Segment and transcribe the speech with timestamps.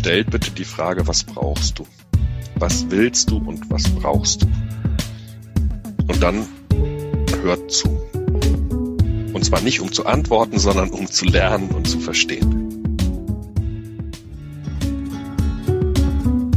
[0.00, 1.86] stellt bitte die Frage, was brauchst du?
[2.54, 4.46] Was willst du und was brauchst du?
[6.08, 6.46] Und dann
[7.42, 7.88] hört zu.
[9.34, 12.66] Und zwar nicht um zu antworten, sondern um zu lernen und zu verstehen.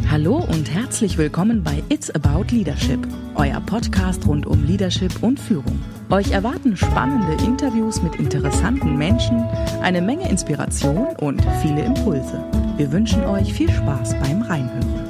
[0.09, 3.05] Hallo und herzlich willkommen bei It's About Leadership,
[3.35, 5.81] euer Podcast rund um Leadership und Führung.
[6.09, 9.43] Euch erwarten spannende Interviews mit interessanten Menschen,
[9.81, 12.43] eine Menge Inspiration und viele Impulse.
[12.77, 15.02] Wir wünschen euch viel Spaß beim Reinhören.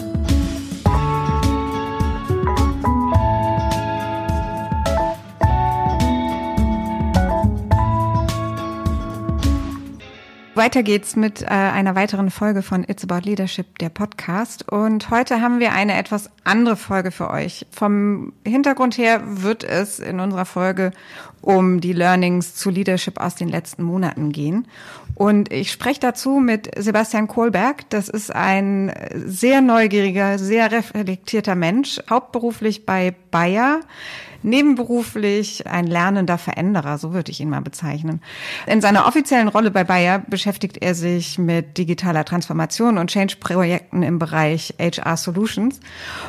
[10.64, 14.72] Weiter geht's mit äh, einer weiteren Folge von It's About Leadership, der Podcast.
[14.72, 17.66] Und heute haben wir eine etwas andere Folge für euch.
[17.70, 20.94] Vom Hintergrund her wird es in unserer Folge
[21.42, 24.66] um die Learnings zu Leadership aus den letzten Monaten gehen.
[25.16, 27.90] Und ich spreche dazu mit Sebastian Kohlberg.
[27.90, 33.82] Das ist ein sehr neugieriger, sehr reflektierter Mensch, hauptberuflich bei Bayer
[34.44, 38.22] nebenberuflich ein lernender Veränderer, so würde ich ihn mal bezeichnen.
[38.68, 44.20] In seiner offiziellen Rolle bei Bayer beschäftigt er sich mit digitaler Transformation und Change-Projekten im
[44.20, 45.80] Bereich HR Solutions.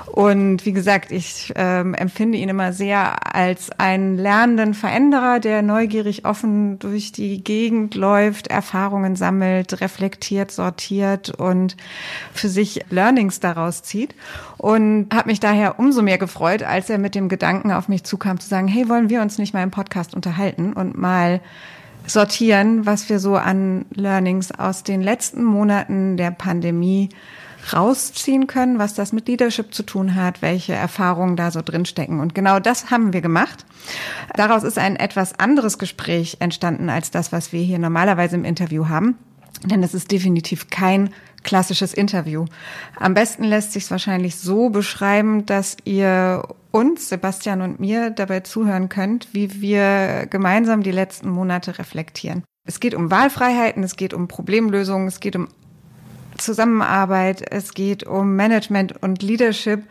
[0.07, 6.25] Und wie gesagt, ich ähm, empfinde ihn immer sehr als einen lernenden Veränderer, der neugierig
[6.25, 11.77] offen durch die Gegend läuft, Erfahrungen sammelt, reflektiert, sortiert und
[12.33, 14.15] für sich Learnings daraus zieht.
[14.65, 18.41] Und habe mich daher umso mehr gefreut, als er mit dem Gedanken auf mich zukam,
[18.41, 21.43] zu sagen, hey, wollen wir uns nicht mal im Podcast unterhalten und mal
[22.07, 27.11] sortieren, was wir so an Learnings aus den letzten Monaten der Pandemie
[27.75, 32.19] rausziehen können, was das mit Leadership zu tun hat, welche Erfahrungen da so drinstecken.
[32.19, 33.67] Und genau das haben wir gemacht.
[34.35, 38.89] Daraus ist ein etwas anderes Gespräch entstanden als das, was wir hier normalerweise im Interview
[38.89, 39.19] haben.
[39.63, 41.11] Denn es ist definitiv kein
[41.45, 42.47] klassisches Interview.
[42.99, 46.43] Am besten lässt sich es wahrscheinlich so beschreiben, dass ihr
[46.73, 52.43] uns, Sebastian und mir, dabei zuhören könnt, wie wir gemeinsam die letzten Monate reflektieren.
[52.67, 55.49] Es geht um Wahlfreiheiten, es geht um Problemlösungen, es geht um
[56.39, 59.85] Zusammenarbeit, es geht um Management und Leadership,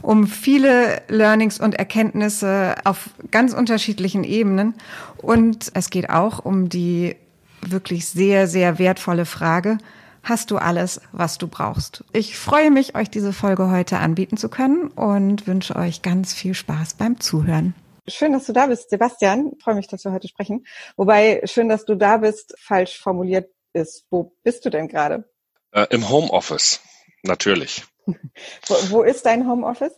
[0.00, 4.74] um viele Learnings und Erkenntnisse auf ganz unterschiedlichen Ebenen.
[5.16, 7.16] Und es geht auch um die
[7.60, 9.78] wirklich sehr, sehr wertvolle Frage,
[10.24, 12.02] hast du alles, was du brauchst.
[12.12, 16.54] Ich freue mich, euch diese Folge heute anbieten zu können und wünsche euch ganz viel
[16.54, 17.74] Spaß beim Zuhören.
[18.08, 19.52] Schön, dass du da bist, Sebastian.
[19.56, 20.66] Ich freue mich, dass wir heute sprechen.
[20.96, 24.06] Wobei schön, dass du da bist, falsch formuliert ist.
[24.10, 25.24] Wo bist du denn gerade?
[25.72, 26.80] Äh, Im Homeoffice,
[27.22, 27.84] natürlich.
[28.06, 29.94] wo, wo ist dein Homeoffice?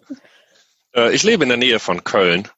[0.94, 2.48] Äh, ich lebe in der Nähe von Köln,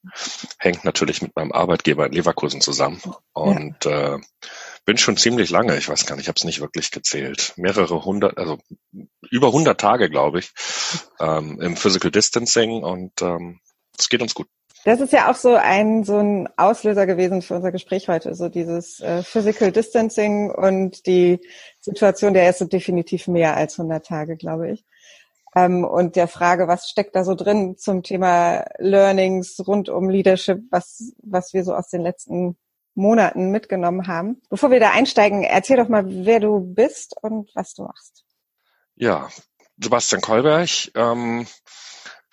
[0.59, 3.01] hängt natürlich mit meinem Arbeitgeber in Leverkusen zusammen
[3.33, 4.17] und ja.
[4.17, 4.21] äh,
[4.89, 8.07] bin schon ziemlich lange, ich weiß gar nicht, ich habe es nicht wirklich gezählt, mehrere
[8.07, 8.57] hundert, also
[9.31, 10.51] über hundert Tage, glaube ich,
[11.21, 13.61] ähm, im Physical Distancing und ähm,
[13.99, 14.49] es geht uns gut.
[14.87, 18.49] Das ist ja auch so ein so ein Auslöser gewesen für unser Gespräch heute, so
[18.49, 21.39] dieses äh, Physical Distancing und die
[21.81, 24.87] Situation, der so definitiv mehr als 100 Tage, glaube ich.
[25.55, 30.63] Ähm, und der Frage, was steckt da so drin zum Thema Learnings rund um Leadership,
[30.71, 32.57] was was wir so aus den letzten
[32.99, 34.43] Monaten mitgenommen haben.
[34.51, 38.25] Bevor wir da einsteigen, erzähl doch mal, wer du bist und was du machst.
[38.97, 39.29] Ja,
[39.79, 40.69] Sebastian Kolberg.
[40.95, 41.47] Ähm,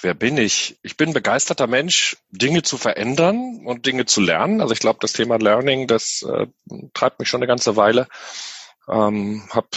[0.01, 0.79] wer bin ich?
[0.81, 4.59] Ich bin begeisterter Mensch, Dinge zu verändern und Dinge zu lernen.
[4.59, 6.47] Also ich glaube, das Thema Learning, das äh,
[6.93, 8.07] treibt mich schon eine ganze Weile.
[8.87, 9.67] Ähm, habe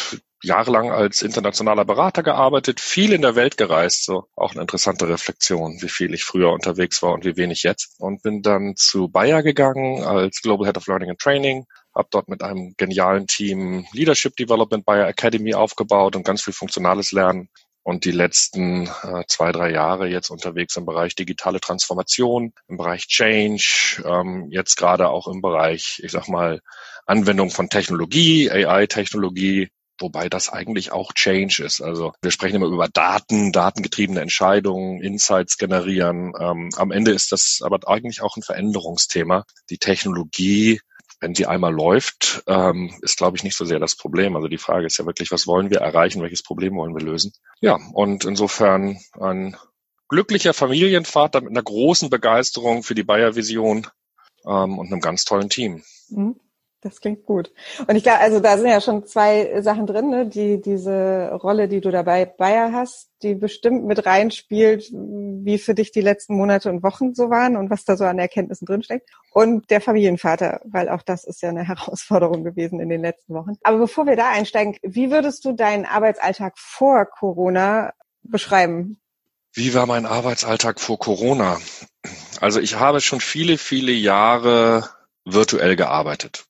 [0.43, 5.79] jahrelang als internationaler Berater gearbeitet, viel in der Welt gereist, so auch eine interessante Reflexion,
[5.81, 7.97] wie viel ich früher unterwegs war und wie wenig jetzt.
[7.99, 11.65] Und bin dann zu Bayer gegangen als Global Head of Learning and Training,
[11.95, 17.13] habe dort mit einem genialen Team Leadership Development Bayer Academy aufgebaut und ganz viel funktionales
[17.13, 17.49] Lernen.
[17.83, 23.09] Und die letzten äh, zwei, drei Jahre jetzt unterwegs im Bereich digitale Transformation, im Bereich
[23.09, 26.61] Change, ähm, jetzt gerade auch im Bereich, ich sag mal,
[27.09, 31.81] Anwendung von Technologie, AI-Technologie, wobei das eigentlich auch Change ist.
[31.81, 36.33] Also wir sprechen immer über Daten, datengetriebene Entscheidungen, Insights generieren.
[36.39, 39.45] Ähm, am Ende ist das aber eigentlich auch ein Veränderungsthema.
[39.71, 40.81] Die Technologie
[41.21, 44.37] wenn sie einmal läuft, ähm, ist, glaube ich, nicht so sehr das Problem.
[44.37, 47.33] Also die Frage ist ja wirklich, was wollen wir erreichen, welches Problem wollen wir lösen?
[47.61, 49.57] Ja, und insofern ein
[50.09, 53.89] glücklicher Familienvater mit einer großen Begeisterung für die Bayer-Vision
[54.47, 55.83] ähm, und einem ganz tollen Team.
[56.09, 56.39] Mhm.
[56.81, 57.53] Das klingt gut.
[57.89, 60.27] Und ich glaube, also da sind ja schon zwei Sachen drin, ne?
[60.27, 65.91] die diese Rolle, die du dabei Bayer hast, die bestimmt mit reinspielt, wie für dich
[65.91, 69.11] die letzten Monate und Wochen so waren und was da so an Erkenntnissen drinsteckt.
[69.33, 73.55] Und der Familienvater, weil auch das ist ja eine Herausforderung gewesen in den letzten Wochen.
[73.65, 77.93] Aber bevor wir da einsteigen, wie würdest du deinen Arbeitsalltag vor Corona
[78.23, 79.01] beschreiben?
[79.53, 81.59] Wie war mein Arbeitsalltag vor Corona?
[82.41, 84.89] Also ich habe schon viele, viele Jahre
[85.33, 86.47] virtuell gearbeitet.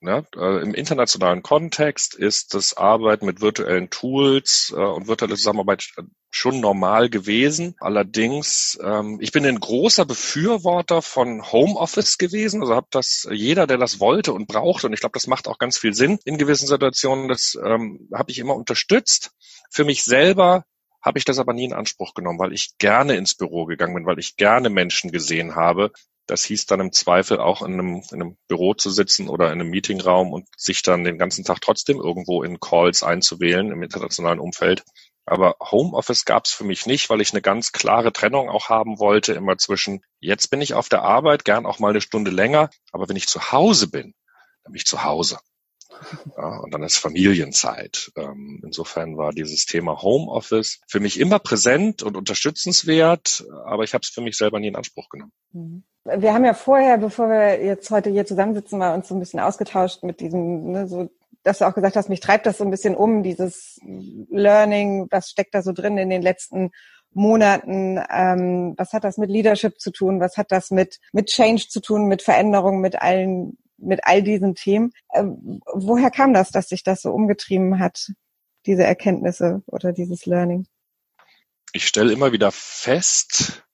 [0.00, 5.88] Ja, äh, Im internationalen Kontext ist das Arbeiten mit virtuellen Tools äh, und virtuelle Zusammenarbeit
[6.30, 7.74] schon normal gewesen.
[7.80, 12.60] Allerdings, ähm, ich bin ein großer Befürworter von Homeoffice gewesen.
[12.60, 15.58] Also habe das jeder, der das wollte und brauchte, und ich glaube, das macht auch
[15.58, 17.26] ganz viel Sinn in gewissen Situationen.
[17.26, 19.32] Das ähm, habe ich immer unterstützt.
[19.70, 20.64] Für mich selber
[21.02, 24.06] habe ich das aber nie in Anspruch genommen, weil ich gerne ins Büro gegangen bin,
[24.06, 25.90] weil ich gerne Menschen gesehen habe.
[26.28, 29.60] Das hieß dann im Zweifel auch in einem, in einem Büro zu sitzen oder in
[29.60, 34.38] einem Meetingraum und sich dann den ganzen Tag trotzdem irgendwo in Calls einzuwählen im internationalen
[34.38, 34.84] Umfeld.
[35.24, 38.98] Aber Homeoffice gab es für mich nicht, weil ich eine ganz klare Trennung auch haben
[38.98, 42.70] wollte, immer zwischen, jetzt bin ich auf der Arbeit, gern auch mal eine Stunde länger,
[42.92, 44.14] aber wenn ich zu Hause bin,
[44.64, 45.38] dann bin ich zu Hause.
[46.36, 48.12] Ja, und dann ist Familienzeit.
[48.16, 54.02] Ähm, insofern war dieses Thema Homeoffice für mich immer präsent und unterstützenswert, aber ich habe
[54.02, 55.32] es für mich selber nie in Anspruch genommen.
[55.52, 55.84] Mhm.
[56.16, 59.40] Wir haben ja vorher, bevor wir jetzt heute hier zusammensitzen, mal uns so ein bisschen
[59.40, 61.10] ausgetauscht mit diesem, ne, so,
[61.42, 63.78] dass du auch gesagt hast, mich treibt das so ein bisschen um, dieses
[64.30, 66.70] Learning, was steckt da so drin in den letzten
[67.12, 71.66] Monaten, ähm, was hat das mit Leadership zu tun, was hat das mit, mit Change
[71.68, 74.92] zu tun, mit Veränderungen, mit allen mit all diesen Themen.
[75.14, 78.12] Ähm, woher kam das, dass sich das so umgetrieben hat,
[78.66, 80.66] diese Erkenntnisse oder dieses Learning?
[81.72, 83.67] Ich stelle immer wieder fest,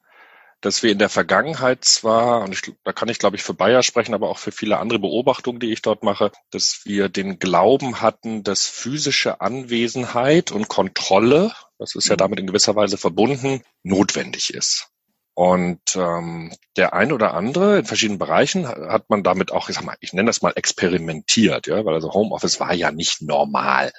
[0.65, 3.83] dass wir in der Vergangenheit zwar, und ich, da kann ich glaube ich für Bayer
[3.83, 8.01] sprechen, aber auch für viele andere Beobachtungen, die ich dort mache, dass wir den Glauben
[8.01, 14.55] hatten, dass physische Anwesenheit und Kontrolle, das ist ja damit in gewisser Weise verbunden, notwendig
[14.55, 14.89] ist.
[15.35, 19.85] Und ähm, der ein oder andere in verschiedenen Bereichen hat man damit auch, ich sag
[19.85, 23.93] mal, ich nenne das mal experimentiert, ja, weil also Homeoffice war ja nicht normal.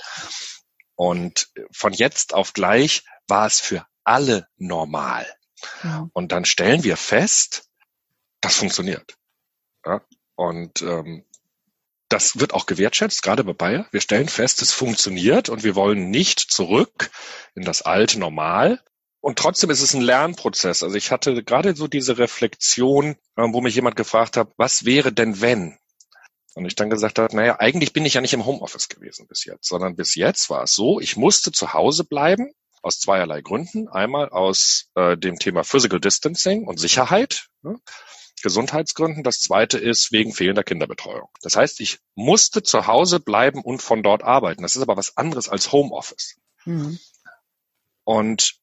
[0.96, 5.28] Und von jetzt auf gleich war es für alle normal.
[5.84, 6.10] Ja.
[6.14, 7.70] Und dann stellen wir fest,
[8.42, 9.18] das funktioniert.
[9.86, 10.02] Ja?
[10.36, 11.26] Und ähm,
[12.10, 13.88] das wird auch gewertschätzt, gerade bei Bayer.
[13.92, 17.10] Wir stellen fest, es funktioniert und wir wollen nicht zurück
[17.56, 18.82] in das alte Normal,
[19.26, 20.84] und trotzdem ist es ein Lernprozess.
[20.84, 25.12] Also ich hatte gerade so diese Reflexion, ähm, wo mich jemand gefragt hat, was wäre
[25.12, 25.80] denn wenn?
[26.54, 29.44] Und ich dann gesagt habe, naja, eigentlich bin ich ja nicht im Homeoffice gewesen bis
[29.44, 32.54] jetzt, sondern bis jetzt war es so, ich musste zu Hause bleiben
[32.86, 33.88] aus zweierlei Gründen.
[33.88, 37.80] Einmal aus äh, dem Thema Physical Distancing und Sicherheit, ne?
[38.44, 39.24] Gesundheitsgründen.
[39.24, 41.30] Das zweite ist wegen fehlender Kinderbetreuung.
[41.42, 44.62] Das heißt, ich musste zu Hause bleiben und von dort arbeiten.
[44.62, 46.36] Das ist aber was anderes als Homeoffice.
[46.66, 47.00] Mhm.
[48.04, 48.56] Und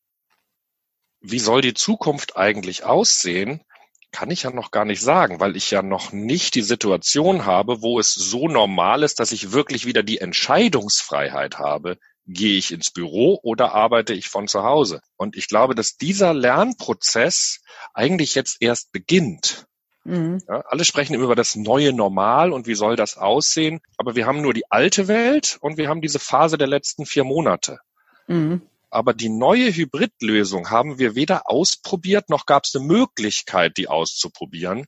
[1.20, 3.64] wie soll die Zukunft eigentlich aussehen,
[4.12, 7.82] kann ich ja noch gar nicht sagen, weil ich ja noch nicht die Situation habe,
[7.82, 12.90] wo es so normal ist, dass ich wirklich wieder die Entscheidungsfreiheit habe, gehe ich ins
[12.90, 15.00] Büro oder arbeite ich von zu Hause.
[15.16, 17.60] Und ich glaube, dass dieser Lernprozess
[17.94, 19.66] eigentlich jetzt erst beginnt.
[20.04, 20.42] Mhm.
[20.48, 23.80] Ja, alle sprechen immer über das neue Normal und wie soll das aussehen.
[23.96, 27.24] Aber wir haben nur die alte Welt und wir haben diese Phase der letzten vier
[27.24, 27.78] Monate.
[28.26, 28.62] Mhm.
[28.90, 34.86] Aber die neue Hybridlösung haben wir weder ausprobiert, noch gab es eine Möglichkeit, die auszuprobieren.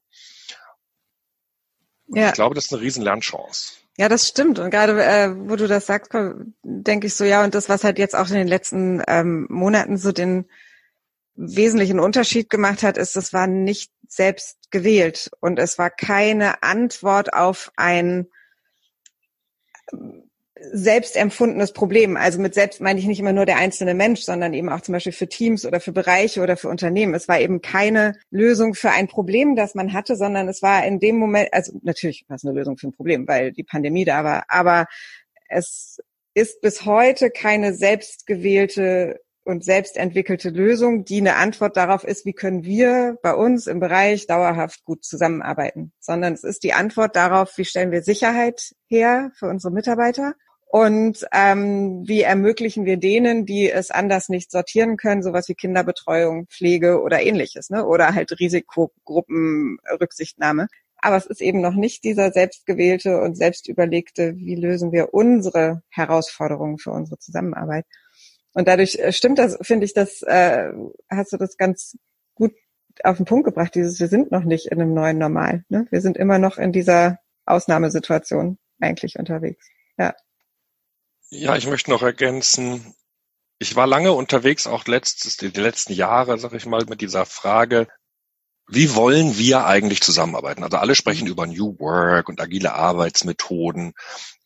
[2.09, 2.29] ja.
[2.29, 3.84] Ich glaube, das ist eine riesen Lernchance.
[3.97, 4.59] Ja, das stimmt.
[4.59, 6.13] Und gerade äh, wo du das sagst,
[6.63, 9.97] denke ich so, ja, und das, was halt jetzt auch in den letzten ähm, Monaten
[9.97, 10.47] so den
[11.37, 17.33] wesentlichen Unterschied gemacht hat, ist, es war nicht selbst gewählt und es war keine Antwort
[17.33, 18.27] auf ein
[20.61, 22.17] selbst empfundenes Problem.
[22.17, 24.93] Also mit selbst meine ich nicht immer nur der einzelne Mensch, sondern eben auch zum
[24.93, 27.15] Beispiel für Teams oder für Bereiche oder für Unternehmen.
[27.15, 31.01] Es war eben keine Lösung für ein Problem, das man hatte, sondern es war in
[31.01, 34.23] dem Moment, also natürlich war es eine Lösung für ein Problem, weil die Pandemie da
[34.23, 34.87] war, aber
[35.49, 36.01] es
[36.35, 42.65] ist bis heute keine selbstgewählte und selbstentwickelte Lösung, die eine Antwort darauf ist, wie können
[42.65, 47.65] wir bei uns im Bereich dauerhaft gut zusammenarbeiten, sondern es ist die Antwort darauf, wie
[47.65, 50.35] stellen wir Sicherheit her für unsere Mitarbeiter
[50.75, 56.49] und ähm, wie ermöglichen wir denen, die es anders nicht sortieren können, sowas wie Kinderbetreuung,
[56.49, 57.87] Pflege oder ähnliches, ne?
[57.87, 60.67] oder halt Risikogruppenrücksichtnahme.
[60.97, 66.79] Aber es ist eben noch nicht dieser selbstgewählte und selbstüberlegte, wie lösen wir unsere Herausforderungen
[66.79, 67.87] für unsere Zusammenarbeit.
[68.55, 70.73] Und dadurch äh, stimmt das, finde ich, das äh,
[71.11, 71.99] hast du das ganz
[72.35, 72.53] gut
[73.03, 75.65] auf den Punkt gebracht, dieses, wir sind noch nicht in einem neuen Normal.
[75.69, 75.87] Ne?
[75.91, 79.67] Wir sind immer noch in dieser Ausnahmesituation eigentlich unterwegs.
[79.99, 80.15] Ja.
[81.31, 82.95] Ja, ich möchte noch ergänzen,
[83.59, 87.89] ich war lange unterwegs, auch letztes, die letzten Jahre, sag ich mal, mit dieser Frage,
[88.67, 90.65] wie wollen wir eigentlich zusammenarbeiten?
[90.65, 93.93] Also alle sprechen über New Work und agile Arbeitsmethoden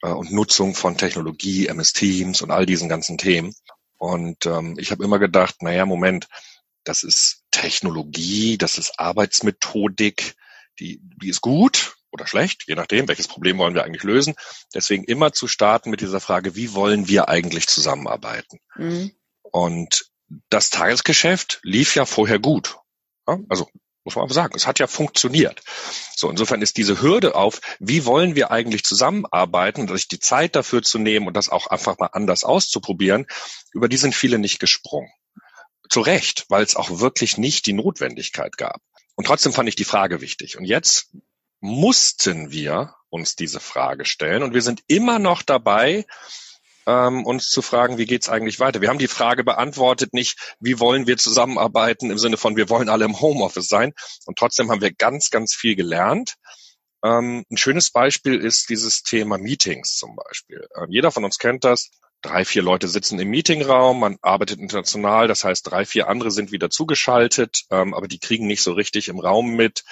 [0.03, 3.55] äh, und Nutzung von Technologie, MS Teams und all diesen ganzen Themen.
[3.99, 6.29] Und ähm, ich habe immer gedacht, naja, Moment,
[6.85, 10.35] das ist Technologie, das ist Arbeitsmethodik,
[10.79, 14.35] die, die ist gut oder schlecht, je nachdem, welches Problem wollen wir eigentlich lösen.
[14.75, 18.61] Deswegen immer zu starten mit dieser Frage, wie wollen wir eigentlich zusammenarbeiten?
[18.77, 19.11] Mhm.
[19.43, 20.11] Und
[20.49, 22.79] das Tagesgeschäft lief ja vorher gut.
[23.49, 23.69] Also
[24.09, 25.61] muss man aber sagen, es hat ja funktioniert.
[26.17, 30.83] So, insofern ist diese Hürde auf, wie wollen wir eigentlich zusammenarbeiten, sich die Zeit dafür
[30.83, 33.27] zu nehmen und das auch einfach mal anders auszuprobieren,
[33.75, 35.11] über die sind viele nicht gesprungen.
[35.91, 38.81] Zu Recht, weil es auch wirklich nicht die Notwendigkeit gab.
[39.15, 40.57] Und trotzdem fand ich die Frage wichtig.
[40.57, 41.11] Und jetzt
[41.61, 46.07] mussten wir uns diese Frage stellen und wir sind immer noch dabei,
[46.89, 48.81] ähm, uns zu fragen, wie geht's eigentlich weiter?
[48.81, 52.89] Wir haben die Frage beantwortet, nicht, wie wollen wir zusammenarbeiten im Sinne von, wir wollen
[52.89, 53.93] alle im Homeoffice sein.
[54.25, 56.37] Und trotzdem haben wir ganz, ganz viel gelernt.
[57.05, 60.67] Ähm, ein schönes Beispiel ist dieses Thema Meetings zum Beispiel.
[60.75, 61.91] Ähm, jeder von uns kennt das.
[62.23, 66.51] Drei, vier Leute sitzen im Meetingraum, man arbeitet international, das heißt, drei, vier andere sind
[66.51, 69.85] wieder zugeschaltet, ähm, aber die kriegen nicht so richtig im Raum mit,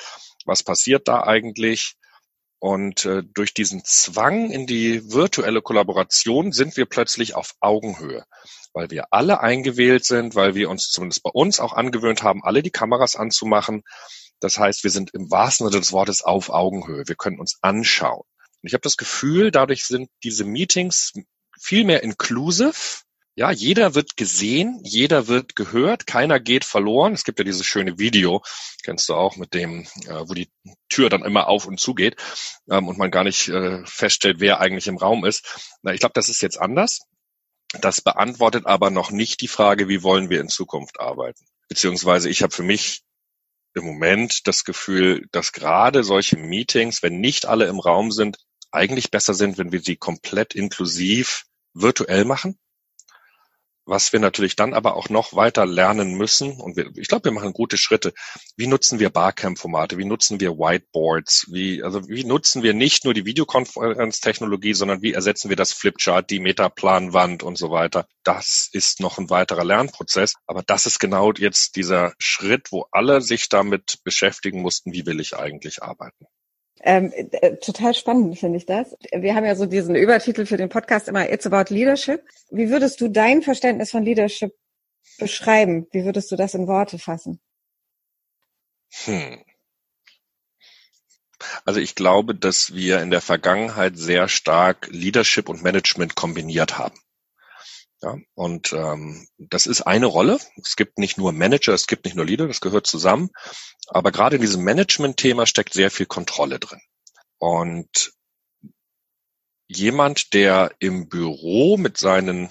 [0.44, 1.94] was passiert da eigentlich.
[2.58, 8.24] Und äh, durch diesen Zwang in die virtuelle Kollaboration sind wir plötzlich auf Augenhöhe,
[8.72, 12.62] weil wir alle eingewählt sind, weil wir uns zumindest bei uns auch angewöhnt haben, alle
[12.62, 13.82] die Kameras anzumachen.
[14.40, 17.06] Das heißt, wir sind im wahrsten Sinne des Wortes auf Augenhöhe.
[17.06, 18.24] Wir können uns anschauen.
[18.62, 21.12] Und ich habe das Gefühl, dadurch sind diese Meetings
[21.58, 23.04] viel mehr inclusive
[23.38, 27.12] ja, jeder wird gesehen, jeder wird gehört, keiner geht verloren.
[27.12, 28.42] Es gibt ja dieses schöne Video,
[28.82, 30.48] kennst du auch, mit dem, äh, wo die
[30.88, 32.16] Tür dann immer auf und zu geht
[32.70, 35.76] ähm, und man gar nicht äh, feststellt, wer eigentlich im Raum ist.
[35.82, 37.00] Na, ich glaube, das ist jetzt anders.
[37.82, 41.44] Das beantwortet aber noch nicht die Frage, wie wollen wir in Zukunft arbeiten.
[41.68, 43.02] Beziehungsweise ich habe für mich
[43.74, 48.38] im Moment das Gefühl, dass gerade solche Meetings, wenn nicht alle im Raum sind,
[48.70, 52.58] eigentlich besser sind, wenn wir sie komplett inklusiv virtuell machen
[53.86, 57.32] was wir natürlich dann aber auch noch weiter lernen müssen, und wir, ich glaube, wir
[57.32, 58.12] machen gute Schritte.
[58.56, 59.96] Wie nutzen wir Barcamp-Formate?
[59.96, 61.46] Wie nutzen wir Whiteboards?
[61.52, 66.30] Wie, also wie nutzen wir nicht nur die Videokonferenztechnologie, sondern wie ersetzen wir das Flipchart,
[66.30, 68.06] die Metaplanwand und so weiter?
[68.24, 70.34] Das ist noch ein weiterer Lernprozess.
[70.46, 75.20] Aber das ist genau jetzt dieser Schritt, wo alle sich damit beschäftigen mussten, wie will
[75.20, 76.26] ich eigentlich arbeiten?
[76.82, 78.96] Ähm, äh, total spannend finde ich das.
[79.12, 82.22] Wir haben ja so diesen Übertitel für den Podcast immer It's about Leadership.
[82.50, 84.54] Wie würdest du dein Verständnis von Leadership
[85.18, 85.86] beschreiben?
[85.92, 87.40] Wie würdest du das in Worte fassen?
[89.04, 89.42] Hm.
[91.64, 96.98] Also ich glaube, dass wir in der Vergangenheit sehr stark Leadership und Management kombiniert haben.
[98.02, 100.38] Ja, und ähm, das ist eine Rolle.
[100.62, 103.30] Es gibt nicht nur Manager, es gibt nicht nur Leader, das gehört zusammen.
[103.86, 106.80] Aber gerade in diesem Management-Thema steckt sehr viel Kontrolle drin.
[107.38, 108.12] Und
[109.68, 112.50] jemand, der im Büro mit seinen,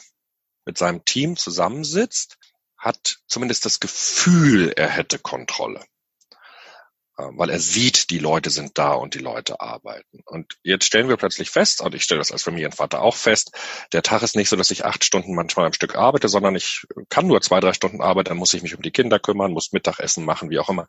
[0.65, 2.37] mit seinem Team zusammensitzt,
[2.77, 5.83] hat zumindest das Gefühl, er hätte Kontrolle.
[7.17, 10.19] Ähm, weil er sieht, die Leute sind da und die Leute arbeiten.
[10.25, 13.51] Und jetzt stellen wir plötzlich fest, und ich stelle das als Familienvater auch fest,
[13.93, 16.85] der Tag ist nicht so, dass ich acht Stunden manchmal am Stück arbeite, sondern ich
[17.09, 19.71] kann nur zwei, drei Stunden arbeiten, dann muss ich mich um die Kinder kümmern, muss
[19.71, 20.87] Mittagessen machen, wie auch immer.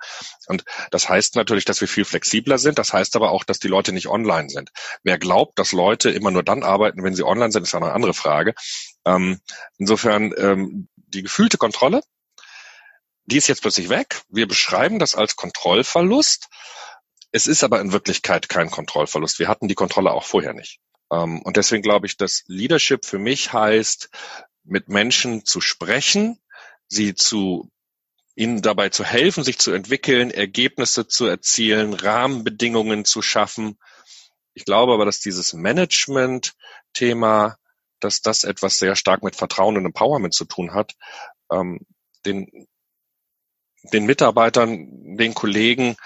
[0.48, 2.78] Und das heißt natürlich, dass wir viel flexibler sind.
[2.78, 4.70] Das heißt aber auch, dass die Leute nicht online sind.
[5.04, 8.14] Wer glaubt, dass Leute immer nur dann arbeiten, wenn sie online sind, ist eine andere
[8.14, 8.54] Frage.
[9.04, 9.38] Ähm,
[9.78, 12.02] insofern ähm, die gefühlte Kontrolle
[13.26, 14.22] die ist jetzt plötzlich weg.
[14.28, 16.48] Wir beschreiben das als Kontrollverlust.
[17.32, 19.38] Es ist aber in Wirklichkeit kein Kontrollverlust.
[19.38, 20.78] Wir hatten die Kontrolle auch vorher nicht.
[21.12, 24.08] Ähm, und deswegen glaube ich, dass Leadership für mich heißt,
[24.64, 26.38] mit Menschen zu sprechen,
[26.88, 27.70] sie zu
[28.36, 33.78] ihnen dabei zu helfen, sich zu entwickeln, Ergebnisse zu erzielen, Rahmenbedingungen zu schaffen.
[34.54, 37.56] Ich glaube aber, dass dieses Management-Thema,
[38.00, 40.94] dass das etwas sehr stark mit Vertrauen und Empowerment zu tun hat,
[41.50, 41.80] ähm,
[42.26, 42.68] den
[43.92, 45.96] den Mitarbeitern, den Kollegen,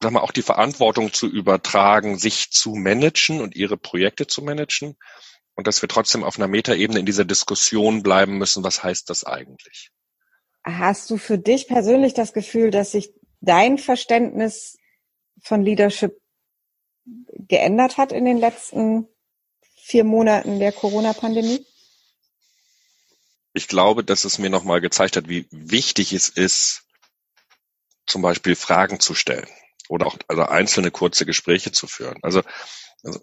[0.00, 4.96] sag mal, auch die Verantwortung zu übertragen, sich zu managen und ihre Projekte zu managen.
[5.54, 9.24] Und dass wir trotzdem auf einer Metaebene in dieser Diskussion bleiben müssen, was heißt das
[9.24, 9.90] eigentlich?
[10.64, 14.76] Hast du für dich persönlich das Gefühl, dass sich dein Verständnis
[15.42, 16.20] von Leadership
[17.04, 19.08] geändert hat in den letzten
[19.76, 21.64] vier Monaten der Corona-Pandemie?
[23.58, 26.84] Ich glaube, dass es mir nochmal gezeigt hat, wie wichtig es ist,
[28.06, 29.48] zum Beispiel Fragen zu stellen.
[29.88, 32.18] oder auch also einzelne kurze Gespräche zu führen.
[32.22, 32.42] Also,
[33.02, 33.20] also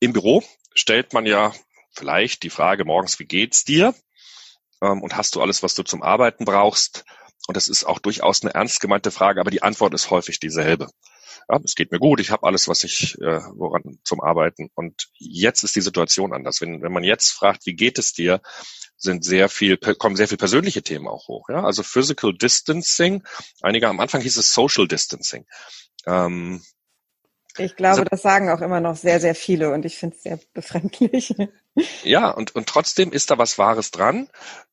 [0.00, 0.42] im Büro
[0.74, 1.52] stellt man ja
[1.92, 3.94] vielleicht die Frage morgens, wie geht's dir?
[4.82, 7.04] Ähm, und hast du alles, was du zum Arbeiten brauchst?
[7.46, 10.88] Und das ist auch durchaus eine ernst gemeinte Frage, aber die Antwort ist häufig dieselbe.
[11.48, 14.70] Ja, es geht mir gut, ich habe alles, was ich äh, woran zum Arbeiten.
[14.74, 16.60] Und jetzt ist die Situation anders.
[16.60, 18.40] Wenn, wenn man jetzt fragt, wie geht es dir,
[19.04, 21.48] sind sehr viel, kommen sehr viel persönliche Themen auch hoch.
[21.48, 21.62] Ja?
[21.64, 23.22] Also Physical Distancing.
[23.62, 25.46] Einige am Anfang hieß es Social Distancing.
[26.06, 26.62] Ähm,
[27.56, 30.22] ich glaube, also, das sagen auch immer noch sehr, sehr viele und ich finde es
[30.22, 31.34] sehr befremdlich.
[32.04, 34.28] Ja, und, und trotzdem ist da was Wahres dran.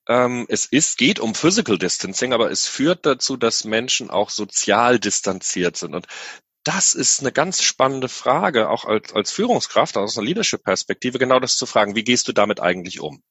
[0.07, 4.99] Ähm, es ist, geht um Physical Distancing, aber es führt dazu, dass Menschen auch sozial
[4.99, 5.95] distanziert sind.
[5.95, 6.05] Und
[6.63, 11.57] das ist eine ganz spannende Frage, auch als, als Führungskraft, aus einer Leadership-Perspektive, genau das
[11.57, 13.23] zu fragen, wie gehst du damit eigentlich um?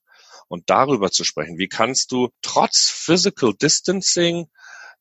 [0.50, 4.48] Und darüber zu sprechen, wie kannst du trotz Physical Distancing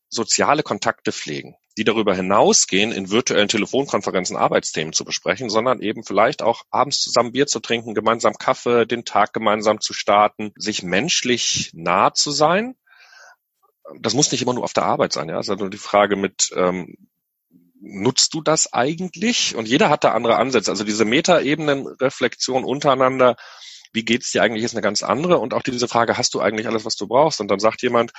[0.07, 6.43] soziale Kontakte pflegen, die darüber hinausgehen, in virtuellen Telefonkonferenzen Arbeitsthemen zu besprechen, sondern eben vielleicht
[6.43, 11.71] auch abends zusammen Bier zu trinken, gemeinsam Kaffee, den Tag gemeinsam zu starten, sich menschlich
[11.73, 12.75] nah zu sein.
[13.99, 15.39] Das muss nicht immer nur auf der Arbeit sein, ja.
[15.39, 16.95] Ist also die Frage mit, ähm,
[17.81, 19.55] nutzt du das eigentlich?
[19.55, 20.69] Und jeder hat da andere Ansätze.
[20.69, 23.35] Also diese Metaebenen-Reflexion untereinander,
[23.91, 25.39] wie geht's dir eigentlich, ist eine ganz andere.
[25.39, 27.41] Und auch diese Frage, hast du eigentlich alles, was du brauchst?
[27.41, 28.11] Und dann sagt jemand,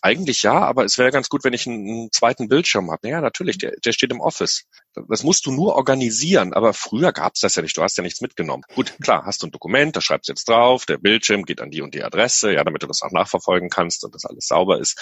[0.00, 3.08] eigentlich ja, aber es wäre ganz gut, wenn ich einen, zweiten Bildschirm habe.
[3.08, 4.64] Ja, natürlich, der, der steht im Office.
[5.08, 7.76] Das musst du nur organisieren, aber früher gab's das ja nicht.
[7.76, 8.64] Du hast ja nichts mitgenommen.
[8.74, 11.70] Gut, klar, hast du ein Dokument, da schreibst du jetzt drauf, der Bildschirm geht an
[11.70, 14.80] die und die Adresse, ja, damit du das auch nachverfolgen kannst und das alles sauber
[14.80, 14.98] ist.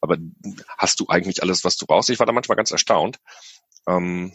[0.00, 0.16] Aber
[0.76, 2.10] hast du eigentlich alles, was du brauchst?
[2.10, 3.18] Ich war da manchmal ganz erstaunt.
[3.86, 4.32] Ähm,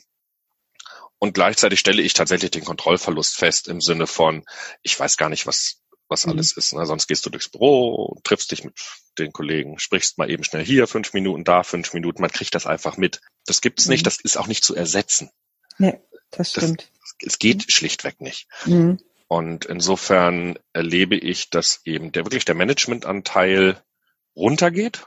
[1.20, 4.44] und gleichzeitig stelle ich tatsächlich den Kontrollverlust fest im Sinne von,
[4.84, 6.34] ich weiß gar nicht, was, was mhm.
[6.34, 6.74] alles ist.
[6.74, 6.86] Ne?
[6.86, 8.76] Sonst gehst du durchs Büro, triffst dich mit
[9.18, 12.22] den Kollegen, sprichst mal eben schnell hier fünf Minuten, da fünf Minuten.
[12.22, 13.22] Man kriegt das einfach mit.
[13.46, 13.94] Das gibt's mhm.
[13.94, 14.06] nicht.
[14.06, 15.32] Das ist auch nicht zu ersetzen.
[15.80, 16.00] Nee,
[16.32, 16.92] das stimmt.
[17.20, 17.72] Es geht mhm.
[17.72, 18.48] schlichtweg nicht.
[18.66, 19.00] Mhm.
[19.28, 23.82] Und insofern erlebe ich, dass eben der wirklich der Managementanteil
[24.36, 25.06] runtergeht,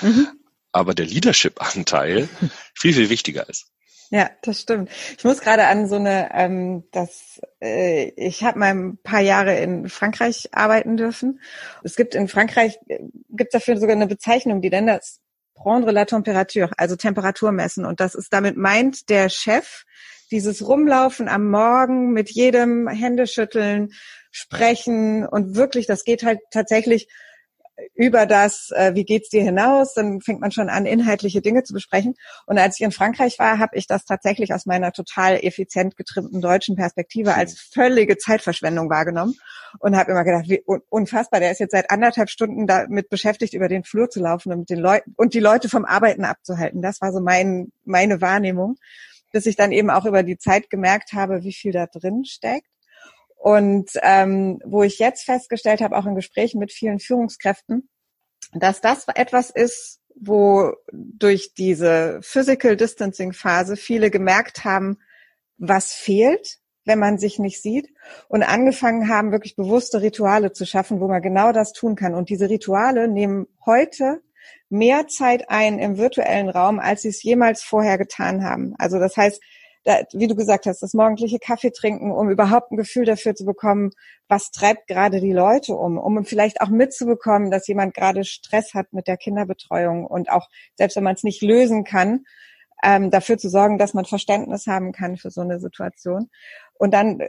[0.00, 0.28] mhm.
[0.72, 2.28] aber der Leadership-Anteil
[2.74, 3.70] viel, viel wichtiger ist.
[4.12, 4.90] Ja, das stimmt.
[5.16, 9.56] Ich muss gerade an so eine, ähm, das, äh, ich habe mal ein paar Jahre
[9.60, 11.40] in Frankreich arbeiten dürfen.
[11.84, 12.98] Es gibt in Frankreich, äh,
[13.28, 15.20] gibt dafür sogar eine Bezeichnung, die nennen das
[15.54, 17.84] prendre la température, also Temperatur messen.
[17.86, 19.84] Und das ist damit meint der Chef,
[20.32, 23.90] dieses Rumlaufen am Morgen mit jedem Händeschütteln,
[24.32, 27.08] sprechen und wirklich, das geht halt tatsächlich
[27.94, 31.72] über das, äh, wie geht's dir hinaus, dann fängt man schon an, inhaltliche Dinge zu
[31.72, 32.14] besprechen.
[32.46, 36.40] Und als ich in Frankreich war, habe ich das tatsächlich aus meiner total effizient getrimmten
[36.40, 39.34] deutschen Perspektive als völlige Zeitverschwendung wahrgenommen
[39.78, 43.68] und habe immer gedacht, wie unfassbar, der ist jetzt seit anderthalb Stunden damit beschäftigt, über
[43.68, 46.82] den Flur zu laufen und mit den Leuten und die Leute vom Arbeiten abzuhalten.
[46.82, 48.76] Das war so mein, meine Wahrnehmung,
[49.32, 52.66] bis ich dann eben auch über die Zeit gemerkt habe, wie viel da drin steckt.
[53.40, 57.88] Und ähm, wo ich jetzt festgestellt habe, auch in Gesprächen mit vielen Führungskräften,
[58.52, 64.98] dass das etwas ist, wo durch diese Physical Distancing Phase viele gemerkt haben,
[65.56, 67.88] was fehlt, wenn man sich nicht sieht
[68.28, 72.14] und angefangen haben, wirklich bewusste Rituale zu schaffen, wo man genau das tun kann.
[72.14, 74.20] Und diese Rituale nehmen heute
[74.68, 78.74] mehr Zeit ein im virtuellen Raum, als sie es jemals vorher getan haben.
[78.76, 79.42] Also das heißt,
[79.84, 83.44] da, wie du gesagt hast, das morgendliche Kaffee trinken, um überhaupt ein Gefühl dafür zu
[83.44, 83.90] bekommen,
[84.28, 88.92] was treibt gerade die Leute um, um vielleicht auch mitzubekommen, dass jemand gerade Stress hat
[88.92, 92.24] mit der Kinderbetreuung und auch, selbst wenn man es nicht lösen kann,
[92.82, 96.30] ähm, dafür zu sorgen, dass man Verständnis haben kann für so eine Situation.
[96.74, 97.22] Und dann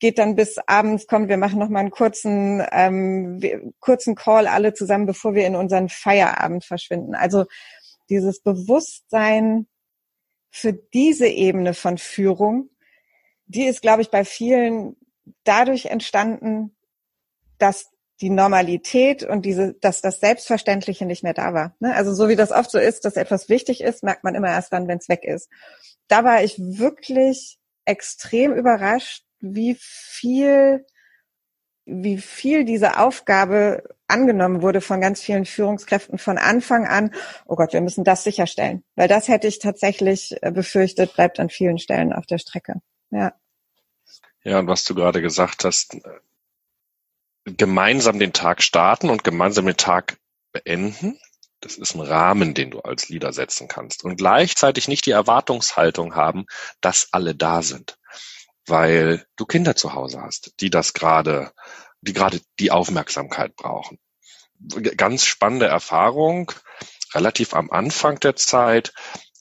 [0.00, 3.40] geht dann bis abends, kommt, wir machen noch mal einen kurzen, ähm,
[3.80, 7.14] kurzen Call alle zusammen, bevor wir in unseren Feierabend verschwinden.
[7.14, 7.46] Also
[8.10, 9.66] dieses Bewusstsein,
[10.58, 12.70] für diese Ebene von Führung,
[13.46, 14.96] die ist, glaube ich, bei vielen
[15.44, 16.76] dadurch entstanden,
[17.58, 17.90] dass
[18.20, 21.76] die Normalität und diese, dass das Selbstverständliche nicht mehr da war.
[21.78, 21.94] Ne?
[21.94, 24.72] Also so wie das oft so ist, dass etwas wichtig ist, merkt man immer erst
[24.72, 25.48] dann, wenn es weg ist.
[26.08, 30.84] Da war ich wirklich extrem überrascht, wie viel
[31.88, 37.14] wie viel diese Aufgabe angenommen wurde von ganz vielen Führungskräften von Anfang an,
[37.46, 38.84] oh Gott, wir müssen das sicherstellen.
[38.94, 42.80] Weil das hätte ich tatsächlich äh, befürchtet, bleibt an vielen Stellen auf der Strecke.
[43.10, 43.32] Ja.
[44.44, 45.96] Ja, und was du gerade gesagt hast,
[47.44, 50.18] gemeinsam den Tag starten und gemeinsam den Tag
[50.52, 51.18] beenden,
[51.60, 54.04] das ist ein Rahmen, den du als Leader setzen kannst.
[54.04, 56.46] Und gleichzeitig nicht die Erwartungshaltung haben,
[56.80, 57.98] dass alle da sind
[58.68, 61.52] weil du Kinder zu Hause hast, die das gerade,
[62.00, 63.98] die gerade die Aufmerksamkeit brauchen.
[64.96, 66.52] Ganz spannende Erfahrung,
[67.14, 68.92] relativ am Anfang der Zeit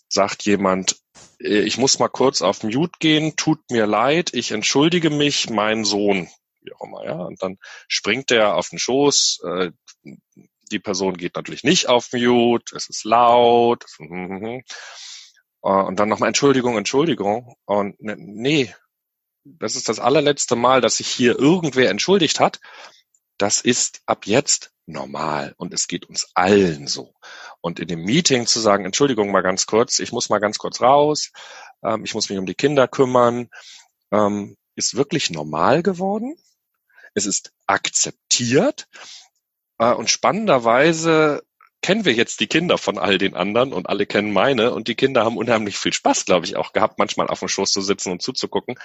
[0.10, 0.98] sagt jemand,
[1.40, 5.86] äh, ich muss mal kurz auf Mute gehen, tut mir leid, ich entschuldige mich, mein
[5.86, 6.30] Sohn,
[6.62, 7.16] wie auch immer, ja.
[7.16, 9.72] Und dann springt der auf den Schoß, äh,
[10.72, 14.62] die Person geht natürlich nicht auf Mute, es ist laut, äh,
[15.62, 17.56] und dann nochmal Entschuldigung, Entschuldigung.
[17.66, 18.74] Und ne, nee,
[19.60, 22.60] das ist das allerletzte Mal, dass sich hier irgendwer entschuldigt hat.
[23.38, 27.14] Das ist ab jetzt normal und es geht uns allen so.
[27.62, 30.82] Und in dem Meeting zu sagen, Entschuldigung mal ganz kurz, ich muss mal ganz kurz
[30.82, 31.32] raus,
[31.84, 33.50] ähm, ich muss mich um die Kinder kümmern,
[34.12, 36.36] ähm, ist wirklich normal geworden.
[37.14, 38.88] Es ist akzeptiert
[39.78, 41.44] äh, und spannenderweise
[41.82, 44.96] kennen wir jetzt die Kinder von all den anderen und alle kennen meine und die
[44.96, 48.12] Kinder haben unheimlich viel Spaß, glaube ich, auch gehabt, manchmal auf dem Schoß zu sitzen
[48.12, 48.76] und zuzugucken.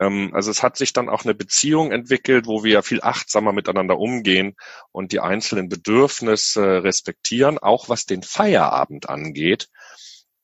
[0.00, 3.98] Ähm, also es hat sich dann auch eine Beziehung entwickelt, wo wir viel achtsamer miteinander
[3.98, 4.56] umgehen
[4.92, 9.68] und die einzelnen Bedürfnisse respektieren, auch was den Feierabend angeht.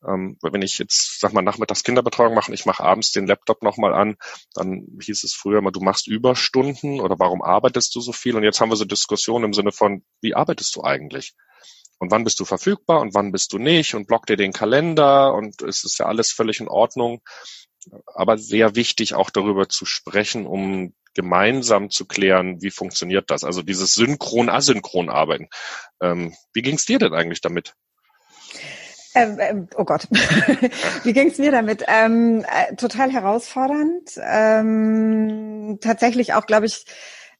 [0.06, 3.94] Ähm, wenn ich jetzt, sag mal, nachmittags Kinderbetreuung mache, ich mache abends den Laptop nochmal
[3.94, 4.16] an,
[4.54, 8.36] dann hieß es früher mal, du machst Überstunden oder warum arbeitest du so viel?
[8.36, 11.34] Und jetzt haben wir so Diskussionen im Sinne von, wie arbeitest du eigentlich?
[11.98, 13.94] Und wann bist du verfügbar und wann bist du nicht?
[13.94, 17.22] Und block dir den Kalender und es ist ja alles völlig in Ordnung
[18.14, 23.42] aber sehr wichtig, auch darüber zu sprechen, um gemeinsam zu klären, wie funktioniert das?
[23.44, 25.48] Also dieses synchron-asynchron Arbeiten.
[26.00, 27.74] Ähm, wie ging es dir denn eigentlich damit?
[29.14, 30.08] Ähm, ähm, oh Gott,
[31.04, 31.84] wie ging es mir damit?
[31.88, 34.10] Ähm, äh, total herausfordernd.
[34.22, 36.84] Ähm, tatsächlich auch, glaube ich,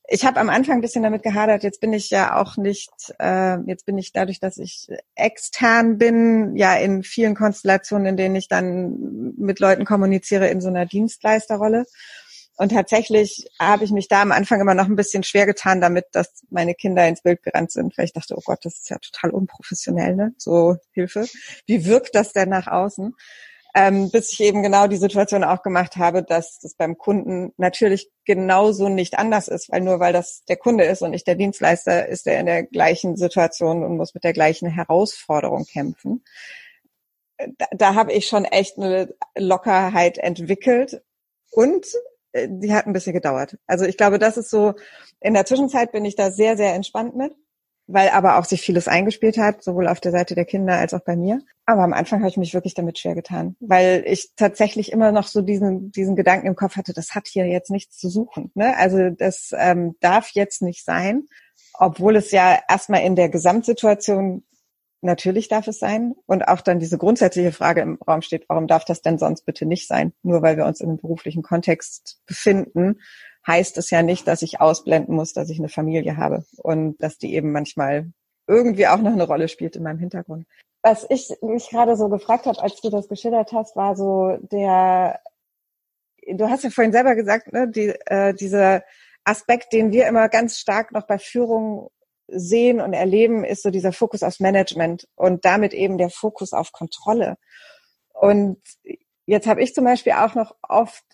[0.08, 1.62] ich habe am Anfang ein bisschen damit gehadert.
[1.62, 6.56] Jetzt bin ich ja auch nicht, äh, jetzt bin ich dadurch, dass ich extern bin,
[6.56, 11.84] ja in vielen Konstellationen, in denen ich dann mit Leuten kommuniziere, in so einer Dienstleisterrolle.
[12.58, 16.06] Und tatsächlich habe ich mich da am Anfang immer noch ein bisschen schwer getan damit,
[16.12, 18.98] dass meine Kinder ins Bild gerannt sind, weil ich dachte, oh Gott, das ist ja
[18.98, 20.34] total unprofessionell, ne?
[20.38, 21.26] So Hilfe.
[21.66, 23.14] Wie wirkt das denn nach außen?
[23.76, 28.10] Ähm, bis ich eben genau die Situation auch gemacht habe, dass das beim Kunden natürlich
[28.24, 32.08] genauso nicht anders ist, weil nur weil das der Kunde ist und nicht der Dienstleister,
[32.08, 36.24] ist er in der gleichen Situation und muss mit der gleichen Herausforderung kämpfen.
[37.36, 41.02] Da, da habe ich schon echt eine Lockerheit entwickelt
[41.50, 41.86] und
[42.32, 43.58] äh, die hat ein bisschen gedauert.
[43.66, 44.72] Also ich glaube, das ist so,
[45.20, 47.34] in der Zwischenzeit bin ich da sehr, sehr entspannt mit
[47.86, 51.04] weil aber auch sich vieles eingespielt hat, sowohl auf der Seite der Kinder als auch
[51.04, 51.40] bei mir.
[51.66, 55.26] Aber am Anfang habe ich mich wirklich damit schwer getan, weil ich tatsächlich immer noch
[55.26, 58.50] so diesen, diesen Gedanken im Kopf hatte, das hat hier jetzt nichts zu suchen.
[58.54, 58.76] Ne?
[58.76, 61.26] Also das ähm, darf jetzt nicht sein,
[61.74, 64.42] obwohl es ja erstmal in der Gesamtsituation
[65.02, 66.14] natürlich darf es sein.
[66.26, 69.64] Und auch dann diese grundsätzliche Frage im Raum steht, warum darf das denn sonst bitte
[69.64, 70.12] nicht sein?
[70.22, 73.00] Nur weil wir uns in einem beruflichen Kontext befinden,
[73.46, 77.18] heißt es ja nicht, dass ich ausblenden muss, dass ich eine Familie habe und dass
[77.18, 78.10] die eben manchmal
[78.46, 80.46] irgendwie auch noch eine Rolle spielt in meinem Hintergrund.
[80.82, 85.20] Was ich mich gerade so gefragt habe, als du das geschildert hast, war so der,
[86.28, 88.84] du hast ja vorhin selber gesagt, ne, die, äh, dieser
[89.24, 91.90] Aspekt, den wir immer ganz stark noch bei Führung
[92.28, 96.72] sehen und erleben, ist so dieser Fokus aufs Management und damit eben der Fokus auf
[96.72, 97.36] Kontrolle.
[98.12, 98.60] Und
[99.26, 101.04] jetzt habe ich zum Beispiel auch noch oft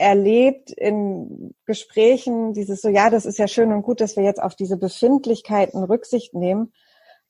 [0.00, 4.42] erlebt in Gesprächen dieses so, ja, das ist ja schön und gut, dass wir jetzt
[4.42, 6.72] auf diese Befindlichkeiten Rücksicht nehmen,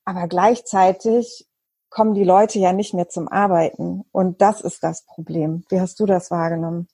[0.04, 1.46] aber gleichzeitig
[1.90, 4.04] kommen die Leute ja nicht mehr zum Arbeiten.
[4.12, 5.64] Und das ist das Problem.
[5.68, 6.86] Wie hast du das wahrgenommen?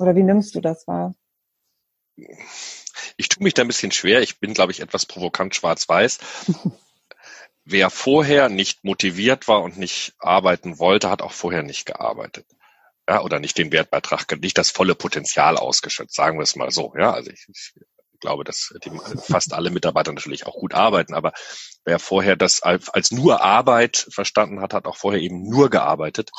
[0.00, 1.14] Oder wie nimmst du das wahr?
[3.16, 4.20] Ich tue mich da ein bisschen schwer.
[4.20, 6.18] Ich bin, glaube ich, etwas provokant schwarz-weiß.
[7.64, 12.46] Wer vorher nicht motiviert war und nicht arbeiten wollte, hat auch vorher nicht gearbeitet
[13.08, 16.94] ja, oder nicht den Wertbeitrag, nicht das volle Potenzial ausgeschöpft, sagen wir es mal so.
[16.96, 21.32] Ja, also ich, ich glaube, dass die, fast alle Mitarbeiter natürlich auch gut arbeiten, aber
[21.84, 26.30] wer vorher das als, nur Arbeit verstanden hat, hat auch vorher eben nur gearbeitet.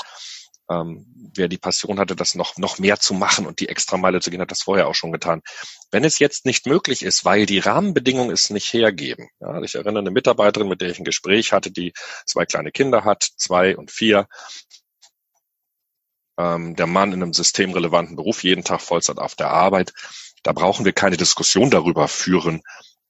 [0.67, 4.19] Ähm, wer die Passion hatte, das noch, noch mehr zu machen und die extra Meile
[4.19, 5.43] zu gehen, hat das vorher auch schon getan.
[5.91, 9.29] Wenn es jetzt nicht möglich ist, weil die Rahmenbedingungen es nicht hergeben.
[9.39, 11.93] Ja, ich erinnere eine Mitarbeiterin, mit der ich ein Gespräch hatte, die
[12.25, 14.27] zwei kleine Kinder hat, zwei und vier,
[16.37, 19.93] ähm, der Mann in einem systemrelevanten Beruf, jeden Tag Vollzeit auf der Arbeit.
[20.43, 22.61] Da brauchen wir keine Diskussion darüber führen,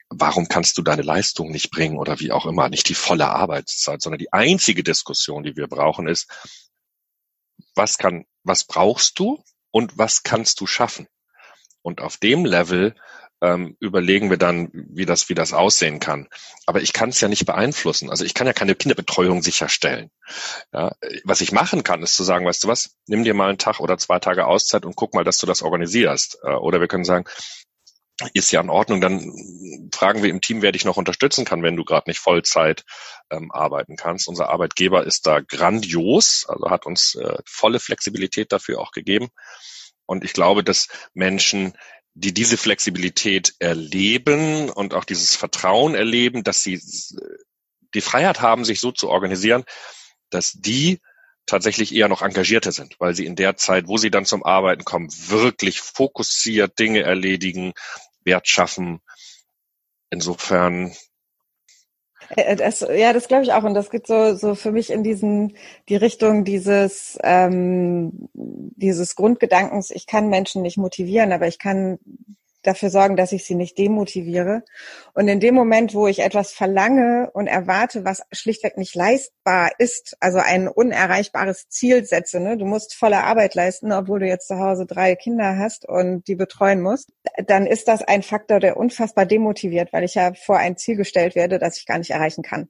[0.09, 4.01] warum kannst du deine Leistung nicht bringen oder wie auch immer, nicht die volle Arbeitszeit,
[4.01, 6.29] sondern die einzige Diskussion, die wir brauchen, ist,
[7.73, 11.07] was kann, was brauchst du und was kannst du schaffen?
[11.81, 12.95] Und auf dem Level
[13.41, 16.28] ähm, überlegen wir dann, wie das, wie das aussehen kann.
[16.65, 18.10] Aber ich kann es ja nicht beeinflussen.
[18.10, 20.10] Also ich kann ja keine Kinderbetreuung sicherstellen.
[20.74, 20.93] Ja,
[21.24, 23.80] was ich machen kann, ist zu sagen, weißt du was, nimm dir mal einen Tag
[23.80, 26.39] oder zwei Tage Auszeit und guck mal, dass du das organisierst.
[26.43, 27.26] Äh, oder wir können sagen,
[28.34, 29.02] ist ja in Ordnung.
[29.02, 32.84] Dann fragen wir im Team, wer dich noch unterstützen kann, wenn du gerade nicht Vollzeit
[33.30, 34.28] ähm, arbeiten kannst.
[34.28, 39.30] Unser Arbeitgeber ist da grandios, also hat uns äh, volle Flexibilität dafür auch gegeben.
[40.06, 41.74] Und ich glaube, dass Menschen,
[42.15, 46.82] die diese Flexibilität erleben und auch dieses Vertrauen erleben, dass sie
[47.93, 49.65] die Freiheit haben, sich so zu organisieren,
[50.30, 51.01] dass die
[51.45, 54.86] tatsächlich eher noch engagierter sind, weil sie in der Zeit, wo sie dann zum Arbeiten
[54.86, 57.73] kommen, wirklich fokussiert Dinge erledigen,
[58.23, 59.01] Wert schaffen.
[60.10, 60.95] Insofern
[62.57, 63.63] das, ja, das glaube ich auch.
[63.63, 65.55] Und das geht so, so für mich in diesen,
[65.89, 71.99] die Richtung dieses, ähm, dieses Grundgedankens, ich kann Menschen nicht motivieren, aber ich kann
[72.67, 74.63] dafür sorgen, dass ich sie nicht demotiviere.
[75.13, 80.17] Und in dem Moment, wo ich etwas verlange und erwarte, was schlichtweg nicht leistbar ist,
[80.19, 82.58] also ein unerreichbares Ziel setze, ne?
[82.58, 86.36] du musst volle Arbeit leisten, obwohl du jetzt zu Hause drei Kinder hast und die
[86.36, 87.12] betreuen musst,
[87.47, 91.36] dann ist das ein Faktor, der unfassbar demotiviert, weil ich ja vor ein Ziel gestellt
[91.36, 92.69] werde, das ich gar nicht erreichen kann.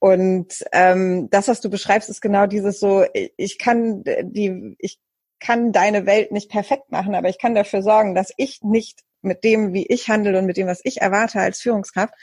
[0.00, 4.98] Und ähm, das, was du beschreibst, ist genau dieses so, ich kann die, ich
[5.40, 9.44] kann deine Welt nicht perfekt machen, aber ich kann dafür sorgen, dass ich nicht mit
[9.44, 12.14] dem, wie ich handle und mit dem, was ich erwarte als Führungskraft,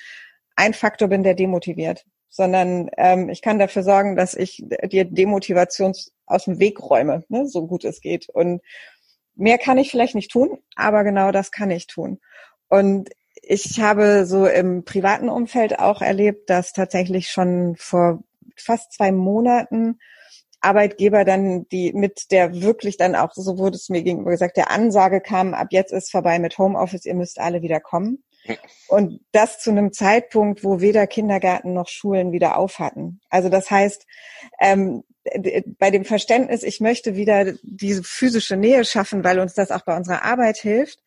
[0.55, 5.93] ein Faktor bin, der demotiviert, sondern ähm, ich kann dafür sorgen, dass ich dir Demotivation
[6.25, 8.29] aus dem Weg räume, ne, so gut es geht.
[8.29, 8.61] Und
[9.35, 12.19] mehr kann ich vielleicht nicht tun, aber genau das kann ich tun.
[12.67, 13.09] Und
[13.41, 18.23] ich habe so im privaten Umfeld auch erlebt, dass tatsächlich schon vor
[18.55, 19.99] fast zwei Monaten
[20.61, 24.71] Arbeitgeber dann, die mit der wirklich dann auch, so wurde es mir gegenüber gesagt, der
[24.71, 28.23] Ansage kam, ab jetzt ist vorbei mit Homeoffice, ihr müsst alle wieder kommen.
[28.87, 33.19] Und das zu einem Zeitpunkt, wo weder Kindergarten noch Schulen wieder auf hatten.
[33.29, 34.05] Also das heißt,
[34.59, 35.03] ähm,
[35.77, 39.97] bei dem Verständnis, ich möchte wieder diese physische Nähe schaffen, weil uns das auch bei
[39.97, 40.99] unserer Arbeit hilft,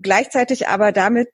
[0.00, 1.30] gleichzeitig aber damit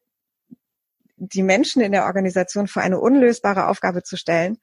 [1.17, 4.59] die Menschen in der Organisation vor eine unlösbare Aufgabe zu stellen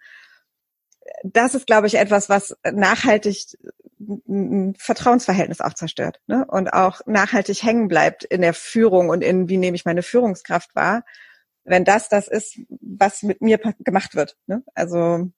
[1.24, 3.58] das ist, glaube ich, etwas, was nachhaltig
[4.00, 6.46] ein Vertrauensverhältnis auch zerstört ne?
[6.48, 10.76] und auch nachhaltig hängen bleibt in der Führung und in, wie nehme ich meine Führungskraft
[10.76, 11.06] wahr,
[11.64, 14.38] wenn das das ist, was mit mir gemacht wird.
[14.48, 14.64] Ne?
[14.74, 15.30] Also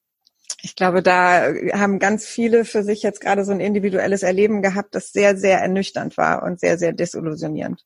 [0.62, 4.96] ich glaube, da haben ganz viele für sich jetzt gerade so ein individuelles Erleben gehabt,
[4.96, 7.86] das sehr, sehr ernüchternd war und sehr, sehr desillusionierend.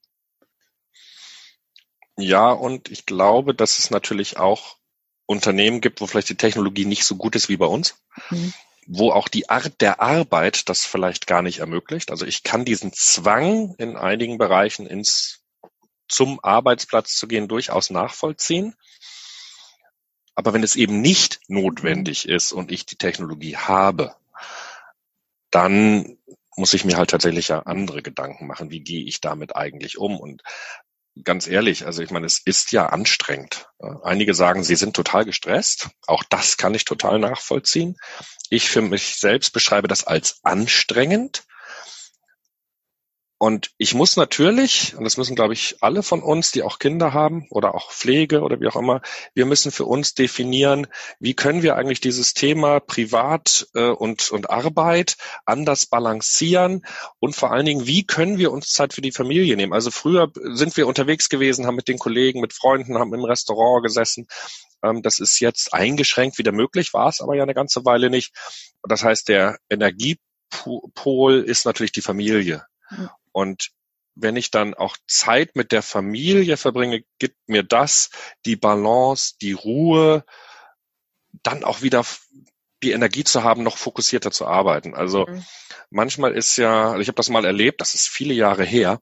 [2.18, 4.79] Ja, und ich glaube, dass es natürlich auch
[5.30, 7.96] Unternehmen gibt, wo vielleicht die Technologie nicht so gut ist wie bei uns,
[8.32, 8.52] mhm.
[8.88, 12.10] wo auch die Art der Arbeit das vielleicht gar nicht ermöglicht.
[12.10, 15.44] Also ich kann diesen Zwang in einigen Bereichen ins
[16.08, 18.74] zum Arbeitsplatz zu gehen durchaus nachvollziehen.
[20.34, 22.34] Aber wenn es eben nicht notwendig mhm.
[22.34, 24.16] ist und ich die Technologie habe,
[25.52, 26.18] dann
[26.56, 28.72] muss ich mir halt tatsächlich ja andere Gedanken machen.
[28.72, 30.20] Wie gehe ich damit eigentlich um?
[30.20, 30.42] Und
[31.24, 33.68] ganz ehrlich, also ich meine, es ist ja anstrengend.
[34.04, 35.90] Einige sagen, sie sind total gestresst.
[36.08, 37.98] Auch das kann ich total nachvollziehen.
[38.50, 41.44] Ich für mich selbst beschreibe das als anstrengend.
[43.42, 47.14] Und ich muss natürlich, und das müssen, glaube ich, alle von uns, die auch Kinder
[47.14, 49.02] haben oder auch Pflege oder wie auch immer,
[49.34, 50.88] wir müssen für uns definieren,
[51.22, 56.86] wie können wir eigentlich dieses Thema Privat äh, und, und Arbeit anders balancieren
[57.20, 59.72] und vor allen Dingen, wie können wir uns Zeit für die Familie nehmen?
[59.72, 63.86] Also früher sind wir unterwegs gewesen, haben mit den Kollegen, mit Freunden, haben im Restaurant
[63.86, 64.28] gesessen.
[64.84, 68.34] Ähm, das ist jetzt eingeschränkt wieder möglich, war es aber ja eine ganze Weile nicht.
[68.84, 72.66] Das heißt, der Energiepol ist natürlich die Familie.
[73.40, 73.70] Und
[74.16, 78.10] wenn ich dann auch Zeit mit der Familie verbringe, gibt mir das
[78.46, 80.26] die Balance, die Ruhe,
[81.42, 82.04] dann auch wieder
[82.84, 84.94] die Energie zu haben, noch fokussierter zu arbeiten.
[84.94, 85.46] Also mhm.
[85.90, 89.00] manchmal ist ja, also ich habe das mal erlebt, das ist viele Jahre her,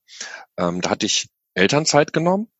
[0.57, 2.51] ähm, da hatte ich Elternzeit genommen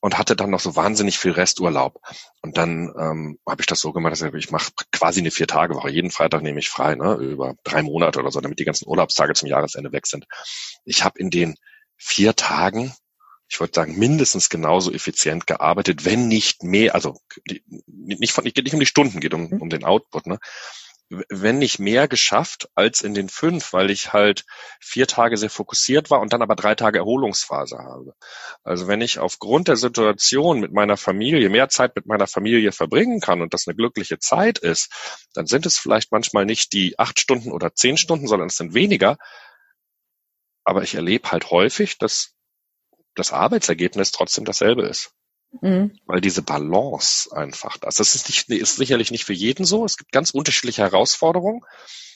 [0.00, 2.00] und hatte dann noch so wahnsinnig viel Resturlaub.
[2.42, 5.90] Und dann ähm, habe ich das so gemacht, dass ich, ich mache quasi eine Vier-Tage-Woche.
[5.90, 9.34] Jeden Freitag nehme ich frei, ne, über drei Monate oder so, damit die ganzen Urlaubstage
[9.34, 10.26] zum Jahresende weg sind.
[10.86, 11.56] Ich habe in den
[11.98, 12.94] vier Tagen,
[13.48, 17.20] ich würde sagen, mindestens genauso effizient gearbeitet, wenn nicht mehr, also
[17.86, 20.38] nicht von, geht nicht um die Stunden, geht um, um den Output, ne?
[21.08, 24.44] wenn nicht mehr geschafft als in den fünf, weil ich halt
[24.80, 28.14] vier Tage sehr fokussiert war und dann aber drei Tage Erholungsphase habe.
[28.64, 33.20] Also wenn ich aufgrund der Situation mit meiner Familie mehr Zeit mit meiner Familie verbringen
[33.20, 37.20] kann und das eine glückliche Zeit ist, dann sind es vielleicht manchmal nicht die acht
[37.20, 39.16] Stunden oder zehn Stunden, sondern es sind weniger.
[40.66, 42.34] Aber ich erlebe halt häufig, dass
[43.14, 45.12] das Arbeitsergebnis trotzdem dasselbe ist.
[45.62, 45.92] Mhm.
[46.06, 47.94] Weil diese Balance einfach das.
[47.94, 49.84] Das ist, nicht, ist sicherlich nicht für jeden so.
[49.84, 51.62] Es gibt ganz unterschiedliche Herausforderungen,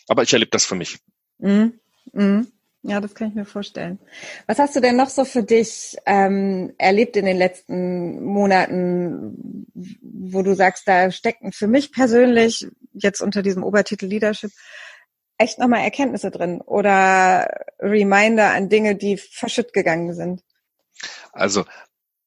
[0.09, 0.99] aber ich erlebe das für mich.
[1.39, 1.79] Mhm.
[2.13, 2.53] Mhm.
[2.83, 4.01] Ja, das kann ich mir vorstellen.
[4.47, 9.67] Was hast du denn noch so für dich ähm, erlebt in den letzten Monaten,
[10.03, 14.51] wo du sagst, da stecken für mich persönlich jetzt unter diesem Obertitel Leadership
[15.41, 17.49] echt nochmal Erkenntnisse drin oder
[17.79, 20.43] Reminder an Dinge, die verschütt gegangen sind?
[21.33, 21.65] Also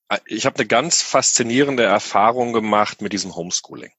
[0.10, 3.92] äh, ich habe eine ganz faszinierende Erfahrung gemacht mit diesem Homeschooling.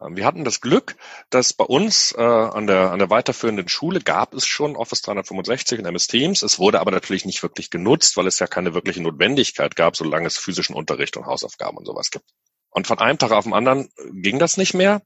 [0.00, 0.96] Ähm, wir hatten das Glück,
[1.30, 5.78] dass bei uns äh, an, der, an der weiterführenden Schule gab es schon Office 365
[5.78, 6.42] und MS Teams.
[6.42, 10.26] Es wurde aber natürlich nicht wirklich genutzt, weil es ja keine wirkliche Notwendigkeit gab, solange
[10.26, 12.26] es physischen Unterricht und Hausaufgaben und sowas gibt.
[12.70, 15.02] Und von einem Tag auf den anderen ging das nicht mehr.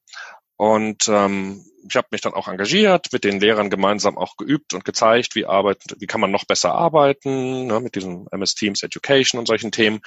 [0.58, 4.84] Und ähm, ich habe mich dann auch engagiert, mit den Lehrern gemeinsam auch geübt und
[4.84, 9.38] gezeigt, wie arbeitet, wie kann man noch besser arbeiten, ne, mit diesem MS Teams Education
[9.38, 10.00] und solchen Themen.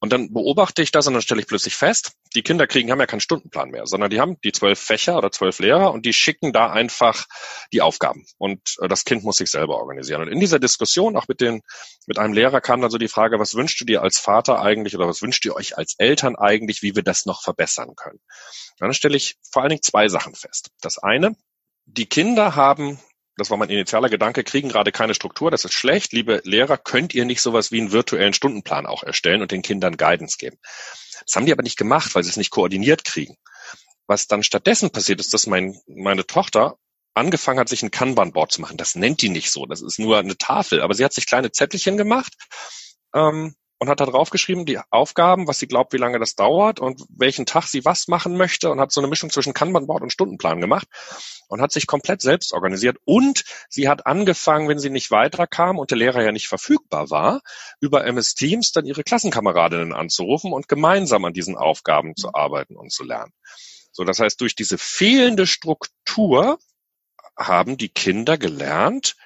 [0.00, 3.00] Und dann beobachte ich das und dann stelle ich plötzlich fest, die Kinder kriegen, haben
[3.00, 6.12] ja keinen Stundenplan mehr, sondern die haben die zwölf Fächer oder zwölf Lehrer und die
[6.12, 7.26] schicken da einfach
[7.72, 8.24] die Aufgaben.
[8.38, 10.22] Und äh, das Kind muss sich selber organisieren.
[10.22, 11.62] Und in dieser Diskussion, auch mit den,
[12.06, 14.94] mit einem Lehrer kam dann so die Frage, was wünschst du dir als Vater eigentlich
[14.94, 18.20] oder was wünscht ihr euch als Eltern eigentlich, wie wir das noch verbessern können?
[18.78, 20.70] Dann stelle ich vor allen Dingen zwei Sachen fest.
[20.80, 21.34] Das eine,
[21.86, 23.00] die Kinder haben
[23.38, 26.12] das war mein initialer Gedanke, kriegen gerade keine Struktur, das ist schlecht.
[26.12, 29.96] Liebe Lehrer, könnt ihr nicht sowas wie einen virtuellen Stundenplan auch erstellen und den Kindern
[29.96, 30.58] Guidance geben?
[31.24, 33.36] Das haben die aber nicht gemacht, weil sie es nicht koordiniert kriegen.
[34.06, 36.76] Was dann stattdessen passiert ist, dass mein, meine Tochter
[37.14, 38.76] angefangen hat, sich ein Kanban-Board zu machen.
[38.76, 41.50] Das nennt die nicht so, das ist nur eine Tafel, aber sie hat sich kleine
[41.50, 42.34] Zettelchen gemacht
[43.14, 47.04] ähm, und hat da draufgeschrieben, die Aufgaben, was sie glaubt, wie lange das dauert und
[47.10, 50.60] welchen Tag sie was machen möchte und hat so eine Mischung zwischen Kanban-Board und Stundenplan
[50.60, 50.88] gemacht
[51.48, 55.90] und hat sich komplett selbst organisiert und sie hat angefangen, wenn sie nicht weiterkam und
[55.90, 57.40] der Lehrer ja nicht verfügbar war,
[57.80, 62.92] über MS Teams dann ihre Klassenkameradinnen anzurufen und gemeinsam an diesen Aufgaben zu arbeiten und
[62.92, 63.32] zu lernen.
[63.92, 66.58] So, das heißt, durch diese fehlende Struktur
[67.36, 69.16] haben die Kinder gelernt,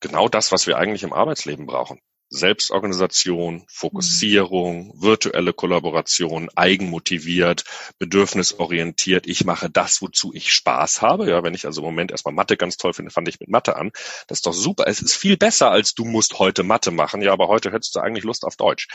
[0.00, 2.00] genau das, was wir eigentlich im Arbeitsleben brauchen.
[2.34, 7.64] Selbstorganisation, Fokussierung, virtuelle Kollaboration, eigenmotiviert,
[7.98, 9.26] bedürfnisorientiert.
[9.26, 11.30] Ich mache das, wozu ich Spaß habe.
[11.30, 13.76] Ja, wenn ich also im Moment erstmal Mathe ganz toll finde, fand ich mit Mathe
[13.76, 13.92] an.
[14.26, 14.84] Das ist doch super.
[14.86, 17.22] Es ist viel besser, als du musst heute Mathe machen.
[17.22, 18.88] Ja, aber heute hättest du eigentlich Lust auf Deutsch.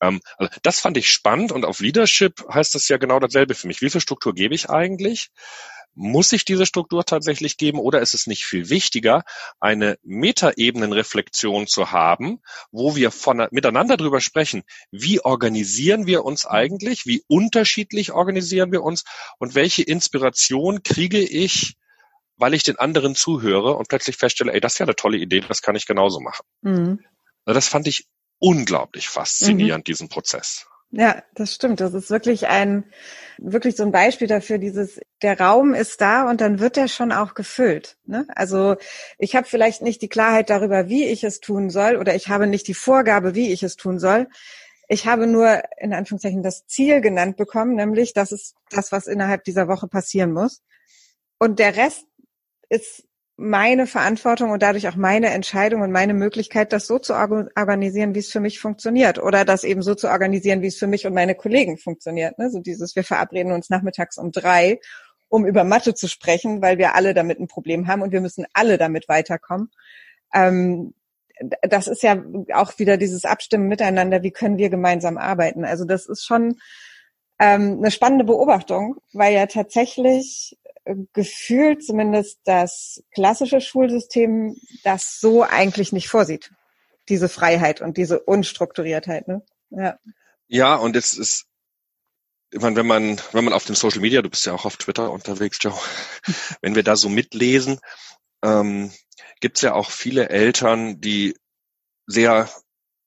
[0.00, 3.66] Ähm, also das fand ich spannend und auf Leadership heißt das ja genau dasselbe für
[3.66, 3.80] mich.
[3.80, 5.30] Wie viel Struktur gebe ich eigentlich?
[6.00, 9.24] Muss ich diese Struktur tatsächlich geben oder ist es nicht viel wichtiger,
[9.58, 17.04] eine Metaebenenreflexion zu haben, wo wir von, miteinander drüber sprechen, wie organisieren wir uns eigentlich,
[17.04, 19.02] wie unterschiedlich organisieren wir uns
[19.38, 21.76] und welche Inspiration kriege ich,
[22.36, 25.40] weil ich den anderen zuhöre und plötzlich feststelle, ey, das ist ja eine tolle Idee,
[25.40, 26.46] das kann ich genauso machen.
[26.62, 27.04] Mhm.
[27.44, 28.06] Das fand ich
[28.38, 29.90] unglaublich faszinierend, mhm.
[29.90, 30.68] diesen Prozess.
[30.90, 31.80] Ja, das stimmt.
[31.80, 32.84] Das ist wirklich ein,
[33.36, 37.12] wirklich so ein Beispiel dafür, dieses, der Raum ist da und dann wird er schon
[37.12, 37.98] auch gefüllt.
[38.06, 38.26] Ne?
[38.34, 38.76] Also
[39.18, 42.46] ich habe vielleicht nicht die Klarheit darüber, wie ich es tun soll, oder ich habe
[42.46, 44.28] nicht die Vorgabe, wie ich es tun soll.
[44.88, 49.44] Ich habe nur in Anführungszeichen das Ziel genannt bekommen, nämlich das ist das, was innerhalb
[49.44, 50.62] dieser Woche passieren muss.
[51.38, 52.06] Und der Rest
[52.70, 53.04] ist
[53.40, 58.18] meine Verantwortung und dadurch auch meine Entscheidung und meine Möglichkeit, das so zu organisieren, wie
[58.18, 59.20] es für mich funktioniert.
[59.20, 62.36] Oder das eben so zu organisieren, wie es für mich und meine Kollegen funktioniert.
[62.38, 62.50] Ne?
[62.50, 64.80] So dieses, wir verabreden uns nachmittags um drei,
[65.28, 68.44] um über Mathe zu sprechen, weil wir alle damit ein Problem haben und wir müssen
[68.54, 69.70] alle damit weiterkommen.
[70.34, 70.94] Ähm,
[71.62, 72.20] das ist ja
[72.52, 75.64] auch wieder dieses Abstimmen miteinander, wie können wir gemeinsam arbeiten.
[75.64, 76.56] Also das ist schon
[77.38, 80.58] ähm, eine spannende Beobachtung, weil ja tatsächlich
[81.12, 86.52] gefühlt zumindest das klassische Schulsystem das so eigentlich nicht vorsieht.
[87.08, 89.28] Diese Freiheit und diese Unstrukturiertheit.
[89.28, 89.42] Ne?
[89.70, 89.98] Ja.
[90.46, 91.46] ja, und es ist,
[92.50, 94.76] ich meine, wenn man, wenn man auf dem Social Media, du bist ja auch auf
[94.76, 95.78] Twitter unterwegs, Joe,
[96.62, 97.80] wenn wir da so mitlesen,
[98.42, 98.92] ähm,
[99.40, 101.36] gibt es ja auch viele Eltern, die
[102.06, 102.48] sehr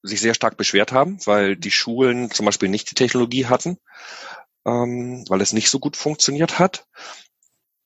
[0.04, 3.78] sich sehr stark beschwert haben, weil die Schulen zum Beispiel nicht die Technologie hatten,
[4.66, 6.88] ähm, weil es nicht so gut funktioniert hat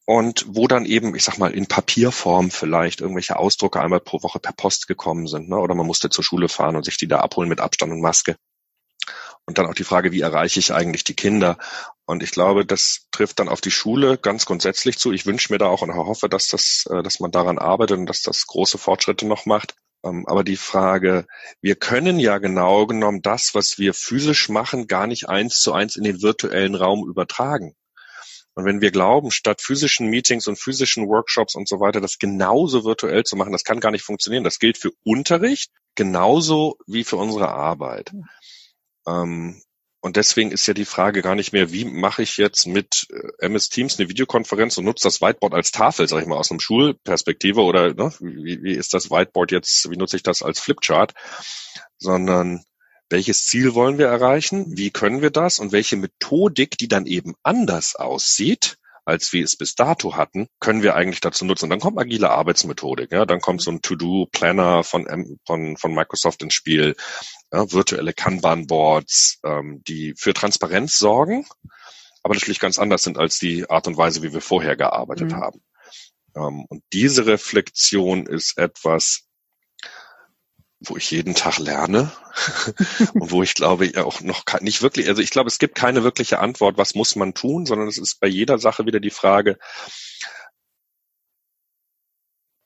[0.06, 4.39] und wo dann eben, ich sag mal, in Papierform vielleicht irgendwelche Ausdrucke einmal pro Woche
[4.39, 5.58] per Post gekommen sind, ne?
[5.58, 8.36] oder man musste zur Schule fahren und sich die da abholen mit Abstand und Maske.
[9.48, 11.58] Und dann auch die Frage, wie erreiche ich eigentlich die Kinder?
[12.06, 15.12] Und ich glaube, das trifft dann auf die Schule ganz grundsätzlich zu.
[15.12, 18.06] Ich wünsche mir da auch und hoffe, dass das, äh, dass man daran arbeitet und
[18.08, 19.76] dass das große Fortschritte noch macht.
[20.04, 21.28] Ähm, aber die Frage,
[21.62, 25.96] wir können ja genau genommen das, was wir physisch machen, gar nicht eins zu eins
[25.96, 27.76] in den virtuellen Raum übertragen.
[28.56, 32.86] Und wenn wir glauben, statt physischen Meetings und physischen Workshops und so weiter, das genauso
[32.86, 34.44] virtuell zu machen, das kann gar nicht funktionieren.
[34.46, 38.12] Das gilt für Unterricht genauso wie für unsere Arbeit.
[39.08, 39.62] Ähm,
[40.02, 43.46] Und deswegen ist ja die Frage gar nicht mehr, wie mache ich jetzt mit äh,
[43.46, 46.60] MS Teams eine Videokonferenz und nutze das Whiteboard als Tafel, sage ich mal, aus einem
[46.60, 51.13] Schulperspektive oder ne, wie, wie ist das Whiteboard jetzt, wie nutze ich das als Flipchart,
[51.98, 52.63] sondern
[53.10, 57.35] welches Ziel wollen wir erreichen, wie können wir das und welche Methodik, die dann eben
[57.43, 61.65] anders aussieht, als wir es bis dato hatten, können wir eigentlich dazu nutzen.
[61.65, 66.41] Und dann kommt agile Arbeitsmethodik, ja, dann kommt so ein To-Do-Planner von, von, von Microsoft
[66.41, 66.95] ins Spiel,
[67.53, 71.45] ja, virtuelle Kanban-Boards, ähm, die für Transparenz sorgen,
[72.23, 75.35] aber natürlich ganz anders sind als die Art und Weise, wie wir vorher gearbeitet mhm.
[75.35, 75.62] haben.
[76.35, 79.27] Ähm, und diese Reflexion ist etwas,
[80.79, 82.12] wo ich jeden Tag lerne
[83.13, 86.04] und wo ich glaube ja auch noch nicht wirklich, also ich glaube, es gibt keine
[86.04, 89.58] wirkliche Antwort, was muss man tun, sondern es ist bei jeder Sache wieder die Frage,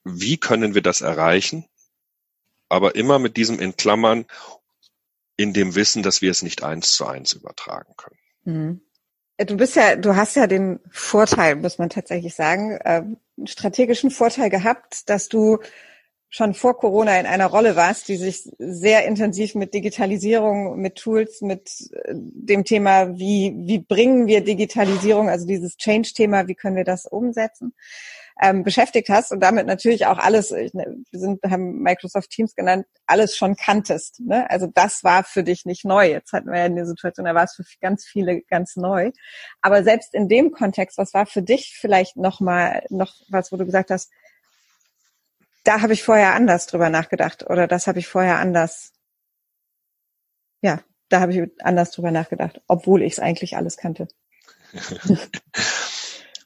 [0.04, 1.66] wie können wir das erreichen?
[2.70, 4.26] Aber immer mit diesem in Klammern,
[5.38, 8.20] in dem Wissen, dass wir es nicht eins zu eins übertragen können.
[8.44, 8.82] Mhm.
[9.38, 13.04] Du bist ja, du hast ja den Vorteil, muss man tatsächlich sagen, äh,
[13.46, 15.60] strategischen Vorteil gehabt, dass du
[16.30, 21.42] schon vor Corona in einer Rolle warst, die sich sehr intensiv mit Digitalisierung, mit Tools,
[21.42, 26.84] mit äh, dem Thema, wie, wie bringen wir Digitalisierung, also dieses Change-Thema, wie können wir
[26.84, 27.74] das umsetzen,
[28.42, 32.86] ähm, beschäftigt hast und damit natürlich auch alles, ne, wir sind, haben Microsoft Teams genannt,
[33.08, 34.22] alles schon kanntest.
[34.22, 34.50] Ne?
[34.50, 36.10] Also das war für dich nicht neu.
[36.10, 39.12] Jetzt hatten wir ja eine Situation, da war es für ganz viele ganz neu.
[39.62, 43.58] Aber selbst in dem Kontext, was war für dich vielleicht noch mal noch was, wo
[43.58, 44.10] du gesagt hast,
[45.70, 48.92] da habe ich vorher anders drüber nachgedacht oder das habe ich vorher anders,
[50.64, 54.08] ja, da habe ich anders drüber nachgedacht, obwohl ich es eigentlich alles kannte.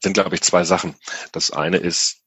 [0.03, 0.95] sind, glaube ich, zwei Sachen.
[1.31, 2.17] Das eine ist,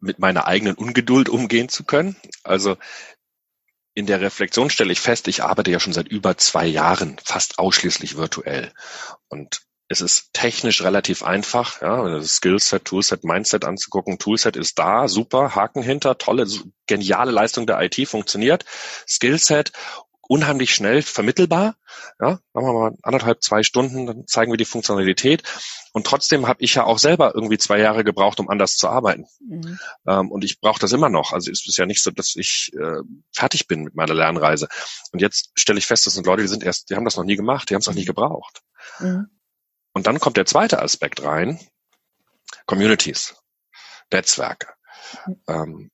[0.00, 2.14] mit meiner eigenen Ungeduld umgehen zu können.
[2.44, 2.76] Also
[3.94, 7.58] in der Reflexion stelle ich fest, ich arbeite ja schon seit über zwei Jahren fast
[7.58, 8.70] ausschließlich virtuell.
[9.28, 9.62] Und
[9.92, 14.18] es ist technisch relativ einfach, ja, das Skillset, Toolset, Mindset anzugucken.
[14.18, 16.46] Toolset ist da, super, Haken hinter, tolle,
[16.86, 18.64] geniale Leistung der IT funktioniert.
[19.06, 19.72] Skillset
[20.22, 21.76] unheimlich schnell vermittelbar.
[22.18, 25.42] Ja, machen wir mal anderthalb, zwei Stunden, dann zeigen wir die Funktionalität.
[25.92, 29.26] Und trotzdem habe ich ja auch selber irgendwie zwei Jahre gebraucht, um anders zu arbeiten.
[29.46, 29.78] Mhm.
[30.08, 31.32] Ähm, und ich brauche das immer noch.
[31.34, 34.68] Also es ist ja nicht so, dass ich äh, fertig bin mit meiner Lernreise.
[35.12, 37.24] Und jetzt stelle ich fest, das sind Leute, die sind erst, die haben das noch
[37.24, 38.62] nie gemacht, die haben es noch nie gebraucht.
[39.00, 39.26] Mhm.
[39.92, 41.60] Und dann kommt der zweite Aspekt rein,
[42.66, 43.34] Communities,
[44.12, 44.74] Netzwerke.
[45.48, 45.90] Ähm,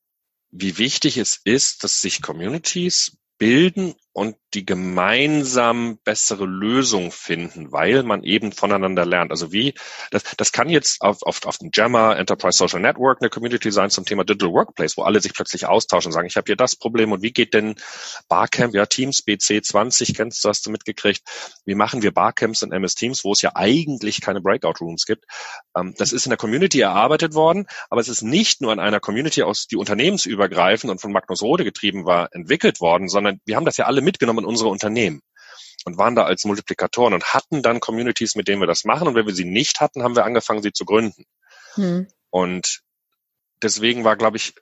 [0.50, 8.02] wie wichtig es ist, dass sich Communities bilden und die gemeinsam bessere Lösung finden, weil
[8.02, 9.30] man eben voneinander lernt.
[9.30, 9.74] Also wie,
[10.10, 13.90] das, das kann jetzt auf, auf, auf dem Jammer Enterprise Social Network eine Community sein
[13.90, 16.74] zum Thema Digital Workplace, wo alle sich plötzlich austauschen und sagen, ich habe hier das
[16.74, 17.76] Problem und wie geht denn
[18.28, 21.22] Barcamp, ja Teams BC20, kennst du, hast du mitgekriegt,
[21.64, 25.26] wie machen wir Barcamps in MS Teams, wo es ja eigentlich keine Breakout Rooms gibt.
[25.76, 28.98] Ähm, das ist in der Community erarbeitet worden, aber es ist nicht nur in einer
[28.98, 33.64] Community aus, die unternehmensübergreifend und von Magnus Rode getrieben war, entwickelt worden, sondern wir haben
[33.64, 35.20] das ja alle mitgenommen in unsere Unternehmen
[35.84, 39.06] und waren da als Multiplikatoren und hatten dann Communities, mit denen wir das machen.
[39.06, 41.24] Und wenn wir sie nicht hatten, haben wir angefangen, sie zu gründen.
[41.74, 42.08] Hm.
[42.30, 42.80] Und
[43.62, 44.54] deswegen war, glaube ich,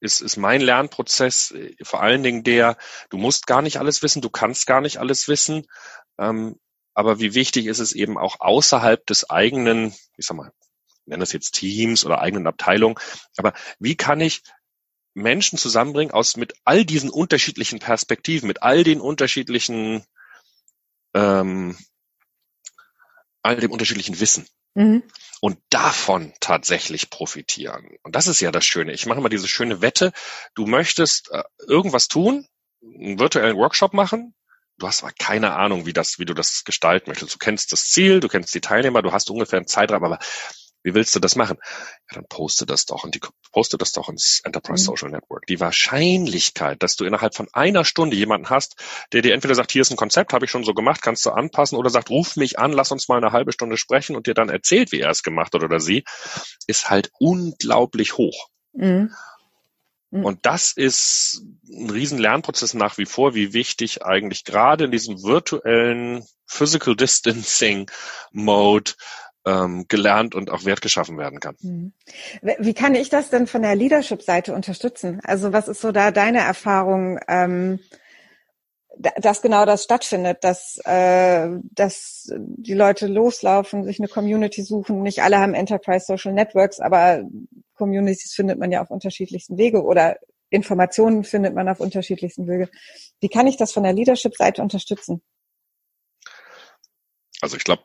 [0.00, 2.76] ist, ist mein Lernprozess äh, vor allen Dingen der,
[3.10, 5.66] du musst gar nicht alles wissen, du kannst gar nicht alles wissen.
[6.18, 6.56] Ähm,
[6.94, 10.52] aber wie wichtig ist es eben auch außerhalb des eigenen, ich sag mal,
[11.06, 12.98] nennen das jetzt Teams oder eigenen Abteilung,
[13.36, 14.42] aber wie kann ich
[15.14, 20.04] Menschen zusammenbringen aus mit all diesen unterschiedlichen Perspektiven, mit all den unterschiedlichen,
[21.14, 21.76] ähm,
[23.42, 24.46] all dem unterschiedlichen Wissen.
[24.74, 25.02] Mhm.
[25.40, 27.96] Und davon tatsächlich profitieren.
[28.02, 28.92] Und das ist ja das Schöne.
[28.92, 30.12] Ich mache mal diese schöne Wette.
[30.54, 32.46] Du möchtest äh, irgendwas tun,
[32.82, 34.34] einen virtuellen Workshop machen.
[34.78, 37.34] Du hast aber keine Ahnung, wie das, wie du das gestalten möchtest.
[37.34, 40.18] Du kennst das Ziel, du kennst die Teilnehmer, du hast ungefähr einen Zeitraum, aber
[40.82, 41.58] wie willst du das machen?
[42.10, 43.20] Ja, dann poste das doch und die
[43.52, 44.86] poste das doch ins Enterprise mhm.
[44.86, 45.46] Social Network.
[45.46, 48.76] Die Wahrscheinlichkeit, dass du innerhalb von einer Stunde jemanden hast,
[49.12, 51.30] der dir entweder sagt, hier ist ein Konzept, habe ich schon so gemacht, kannst du
[51.30, 54.34] anpassen, oder sagt, ruf mich an, lass uns mal eine halbe Stunde sprechen und dir
[54.34, 56.04] dann erzählt, wie er es gemacht hat oder sie,
[56.66, 58.48] ist halt unglaublich hoch.
[58.72, 59.10] Mhm.
[60.10, 60.24] mhm.
[60.24, 65.22] Und das ist ein riesen Lernprozess nach wie vor, wie wichtig eigentlich gerade in diesem
[65.22, 67.90] virtuellen Physical Distancing
[68.32, 68.92] Mode
[69.44, 71.56] ähm, gelernt und auch Wert geschaffen werden kann.
[71.60, 71.92] Mhm.
[72.58, 75.20] Wie kann ich das denn von der Leadership-Seite unterstützen?
[75.24, 77.80] Also was ist so da deine Erfahrung, ähm,
[78.98, 85.02] dass genau das stattfindet, dass, äh, dass die Leute loslaufen, sich eine Community suchen.
[85.02, 87.24] Nicht alle haben Enterprise Social Networks, aber
[87.74, 90.18] Communities findet man ja auf unterschiedlichsten Wege oder
[90.50, 92.68] Informationen findet man auf unterschiedlichsten Wege.
[93.20, 95.22] Wie kann ich das von der Leadership-Seite unterstützen?
[97.40, 97.82] Also ich glaube,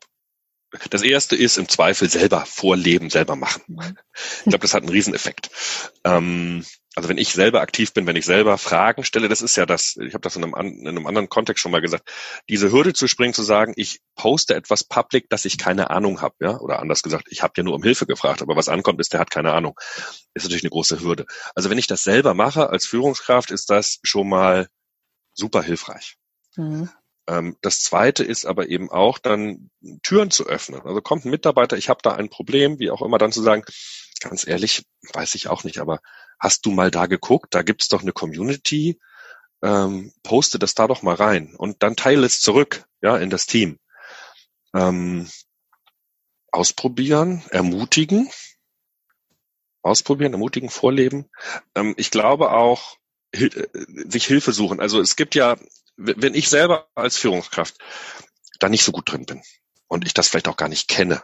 [0.90, 3.64] das erste ist im Zweifel selber vorleben, selber machen.
[3.68, 3.98] Mhm.
[4.40, 5.50] Ich glaube, das hat einen Rieseneffekt.
[6.04, 6.66] Ähm,
[6.98, 9.98] also wenn ich selber aktiv bin, wenn ich selber Fragen stelle, das ist ja das,
[9.98, 12.12] ich habe das in einem, in einem, anderen Kontext schon mal gesagt,
[12.50, 16.34] diese Hürde zu springen, zu sagen, ich poste etwas public, dass ich keine Ahnung habe,
[16.40, 19.14] ja, oder anders gesagt, ich habe ja nur um Hilfe gefragt, aber was ankommt, ist,
[19.14, 19.80] der hat keine Ahnung.
[20.34, 21.28] Ist natürlich eine große Hürde.
[21.54, 24.68] Also wenn ich das selber mache als Führungskraft, ist das schon mal
[25.36, 26.18] super hilfreich.
[26.56, 26.90] Mhm.
[27.28, 29.70] Ähm, das zweite ist aber eben auch dann
[30.04, 30.82] Türen zu öffnen.
[30.82, 33.64] Also kommt ein Mitarbeiter, ich habe da ein Problem, wie auch immer, dann zu sagen,
[34.22, 36.00] ganz ehrlich, weiß ich auch nicht, aber
[36.40, 37.54] hast du mal da geguckt?
[37.54, 39.00] Da gibt's doch eine Community.
[39.64, 43.48] Ähm, poste das da doch mal rein und dann teile es zurück, ja, in das
[43.48, 43.80] Team.
[44.76, 45.28] Ähm,
[46.52, 48.30] ausprobieren, ermutigen,
[49.82, 51.26] ausprobieren, ermutigen, vorleben.
[51.74, 52.98] Ähm, ich glaube auch,
[53.32, 53.50] äh,
[54.08, 54.80] sich Hilfe suchen.
[54.80, 55.58] Also es gibt ja
[55.98, 57.76] wenn ich selber als Führungskraft
[58.60, 59.42] da nicht so gut drin bin
[59.88, 61.22] und ich das vielleicht auch gar nicht kenne,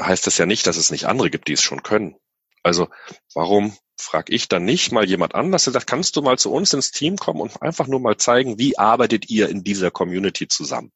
[0.00, 2.16] heißt das ja nicht, dass es nicht andere gibt, die es schon können.
[2.62, 2.88] Also
[3.34, 6.72] warum frage ich dann nicht mal jemand anders, der sagt, kannst du mal zu uns
[6.72, 10.92] ins Team kommen und einfach nur mal zeigen, wie arbeitet ihr in dieser Community zusammen?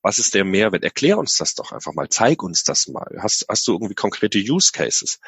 [0.00, 0.84] Was ist der Mehrwert?
[0.84, 2.08] Erklär uns das doch einfach mal.
[2.08, 3.18] Zeig uns das mal.
[3.20, 5.18] Hast, hast du irgendwie konkrete Use Cases?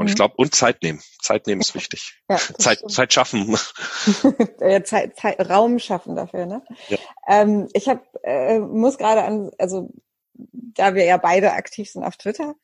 [0.00, 0.12] Und mhm.
[0.12, 1.02] ich glaube, und Zeit nehmen.
[1.20, 2.22] Zeit nehmen ist wichtig.
[2.26, 3.54] Ja, Zeit, Zeit schaffen.
[4.84, 6.62] Zeit, Zeit, Raum schaffen dafür, ne?
[6.88, 6.96] Ja.
[7.28, 9.90] Ähm, ich hab, äh, muss gerade an, also
[10.32, 12.54] da wir ja beide aktiv sind auf Twitter,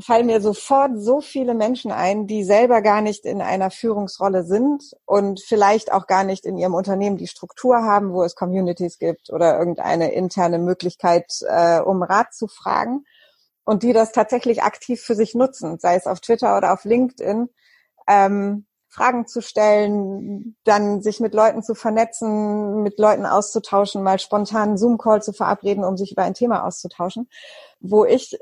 [0.00, 4.96] fallen mir sofort so viele Menschen ein, die selber gar nicht in einer Führungsrolle sind
[5.04, 9.28] und vielleicht auch gar nicht in ihrem Unternehmen die Struktur haben, wo es Communities gibt
[9.28, 13.04] oder irgendeine interne Möglichkeit, äh, um Rat zu fragen
[13.68, 17.50] und die das tatsächlich aktiv für sich nutzen, sei es auf Twitter oder auf LinkedIn,
[18.08, 24.70] ähm, Fragen zu stellen, dann sich mit Leuten zu vernetzen, mit Leuten auszutauschen, mal spontan
[24.70, 27.28] einen Zoom-Call zu verabreden, um sich über ein Thema auszutauschen,
[27.78, 28.38] wo ich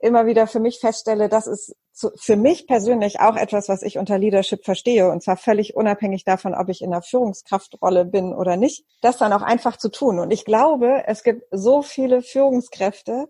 [0.00, 1.76] immer wieder für mich feststelle, das ist
[2.16, 6.54] für mich persönlich auch etwas, was ich unter Leadership verstehe, und zwar völlig unabhängig davon,
[6.54, 10.18] ob ich in der Führungskraftrolle bin oder nicht, das dann auch einfach zu tun.
[10.18, 13.28] Und ich glaube, es gibt so viele Führungskräfte,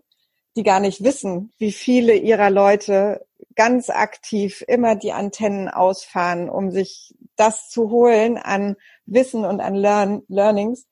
[0.55, 3.25] die gar nicht wissen, wie viele ihrer Leute
[3.55, 8.75] ganz aktiv immer die Antennen ausfahren, um sich das zu holen an
[9.05, 10.85] Wissen und an Learn Learnings,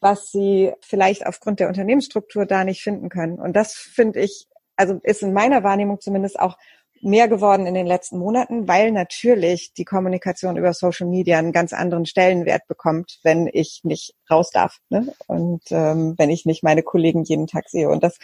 [0.00, 3.38] was sie vielleicht aufgrund der Unternehmensstruktur da nicht finden können.
[3.38, 4.46] Und das finde ich,
[4.76, 6.56] also ist in meiner Wahrnehmung zumindest auch
[7.00, 11.72] mehr geworden in den letzten Monaten, weil natürlich die Kommunikation über Social Media einen ganz
[11.72, 15.12] anderen Stellenwert bekommt, wenn ich nicht raus darf ne?
[15.26, 17.88] und ähm, wenn ich nicht meine Kollegen jeden Tag sehe.
[17.88, 18.18] Und das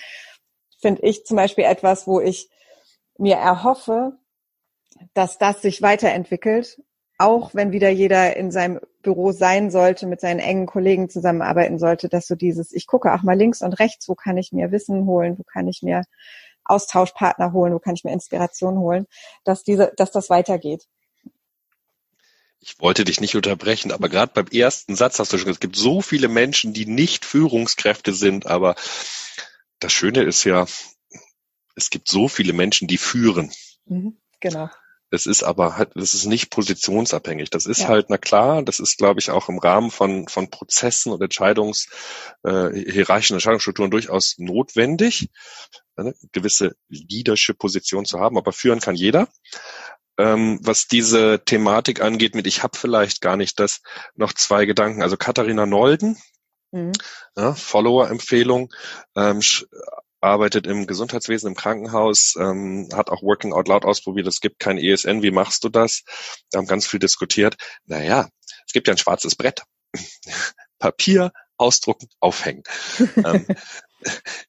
[0.85, 2.51] finde ich zum Beispiel etwas, wo ich
[3.16, 4.18] mir erhoffe,
[5.14, 6.82] dass das sich weiterentwickelt,
[7.16, 12.11] auch wenn wieder jeder in seinem Büro sein sollte, mit seinen engen Kollegen zusammenarbeiten sollte,
[12.11, 15.07] dass so dieses, ich gucke auch mal links und rechts, wo kann ich mir Wissen
[15.07, 16.03] holen, wo kann ich mir
[16.64, 19.07] Austauschpartner holen, wo kann ich mir Inspiration holen,
[19.45, 20.87] dass diese, dass das weitergeht.
[22.61, 25.66] Ich wollte dich nicht unterbrechen, aber gerade beim ersten Satz hast du schon gesagt, es
[25.66, 28.74] gibt so viele Menschen, die nicht Führungskräfte sind, aber
[29.85, 30.66] das Schöne ist ja,
[31.76, 33.53] es gibt so viele Menschen, die führen.
[33.85, 34.70] Mhm, genau.
[35.11, 37.51] Es ist aber halt, das ist nicht positionsabhängig.
[37.51, 37.89] Das ist ja.
[37.89, 41.89] halt, na klar, das ist, glaube ich, auch im Rahmen von, von Prozessen und Entscheidungs,
[42.45, 45.28] äh, hierarchischen Entscheidungsstrukturen durchaus notwendig,
[45.97, 49.28] eine gewisse Leadership-Position zu haben, aber führen kann jeder.
[50.16, 53.82] Ähm, was diese Thematik angeht, mit ich habe vielleicht gar nicht das,
[54.14, 55.03] noch zwei Gedanken.
[55.03, 56.16] Also Katharina Nolden,
[56.75, 56.93] Mhm.
[57.37, 58.75] Ja, Follower-Empfehlung,
[59.14, 59.41] ähm,
[60.20, 64.79] arbeitet im Gesundheitswesen, im Krankenhaus, ähm, hat auch Working Out Loud ausprobiert, es gibt kein
[64.79, 66.03] ESN, wie machst du das?
[66.51, 67.57] Wir haben ganz viel diskutiert.
[67.85, 68.29] Naja,
[68.66, 69.62] es gibt ja ein schwarzes Brett.
[70.81, 72.64] Papier, ausdrucken, aufhängen.
[73.25, 73.47] ähm,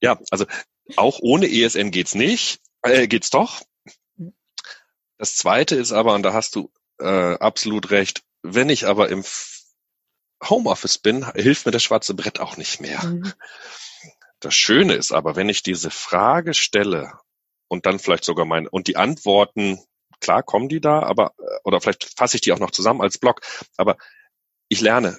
[0.02, 0.48] ja, also
[0.96, 3.62] auch ohne ESN geht's nicht, äh, geht's doch.
[5.20, 9.24] Das zweite ist aber, und da hast du äh, absolut recht, wenn ich aber im
[10.44, 13.04] Homeoffice bin, hilft mir das schwarze Brett auch nicht mehr.
[13.04, 13.34] Mhm.
[14.40, 17.14] Das Schöne ist aber, wenn ich diese Frage stelle
[17.68, 19.80] und dann vielleicht sogar meine, und die Antworten,
[20.20, 23.18] klar kommen die da, aber, äh, oder vielleicht fasse ich die auch noch zusammen als
[23.18, 23.42] Blog,
[23.78, 23.98] aber
[24.68, 25.18] ich lerne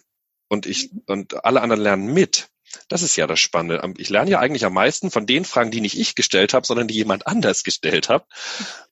[0.49, 2.49] und ich, und alle anderen lernen mit.
[2.89, 3.81] Das ist ja das Spannende.
[3.97, 6.89] Ich lerne ja eigentlich am meisten von den Fragen, die nicht ich gestellt habe, sondern
[6.89, 8.27] die jemand anders gestellt hat.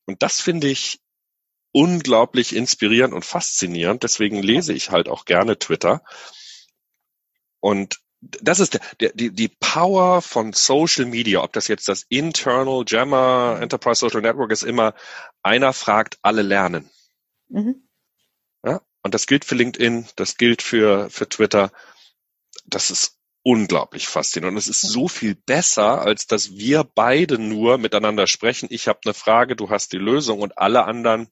[0.06, 1.00] Und das finde ich
[1.74, 4.04] unglaublich inspirierend und faszinierend.
[4.04, 6.02] Deswegen lese ich halt auch gerne Twitter.
[7.60, 12.84] Und das ist der, die, die Power von Social Media, ob das jetzt das Internal
[12.86, 14.94] Jammer Enterprise Social Network ist, immer
[15.42, 16.88] einer fragt, alle lernen.
[17.48, 17.88] Mhm.
[18.64, 21.72] Ja, und das gilt für LinkedIn, das gilt für, für Twitter.
[22.66, 24.54] Das ist unglaublich faszinierend.
[24.54, 28.68] Und es ist so viel besser, als dass wir beide nur miteinander sprechen.
[28.70, 31.28] Ich habe eine Frage, du hast die Lösung und alle anderen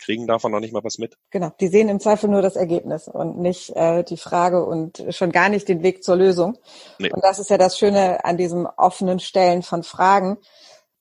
[0.00, 1.16] kriegen davon noch nicht mal was mit.
[1.30, 5.30] Genau, die sehen im Zweifel nur das Ergebnis und nicht äh, die Frage und schon
[5.30, 6.58] gar nicht den Weg zur Lösung.
[6.98, 7.12] Nee.
[7.12, 10.38] Und das ist ja das Schöne an diesem offenen Stellen von Fragen.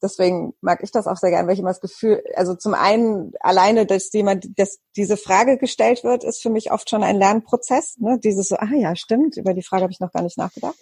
[0.02, 3.34] Deswegen mag ich das auch sehr gern, weil ich immer das Gefühl, also zum einen
[3.42, 7.98] alleine, dass jemand, dass diese Frage gestellt wird, ist für mich oft schon ein Lernprozess.
[7.98, 8.18] Ne?
[8.24, 10.78] Dieses so, ah ja, stimmt, über die Frage habe ich noch gar nicht nachgedacht.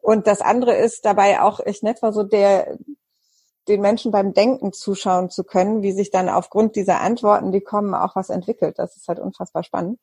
[0.00, 2.78] Und das andere ist dabei auch echt nett war so der,
[3.68, 7.94] den Menschen beim Denken zuschauen zu können, wie sich dann aufgrund dieser Antworten, die kommen,
[7.94, 8.78] auch was entwickelt.
[8.78, 10.00] Das ist halt unfassbar spannend.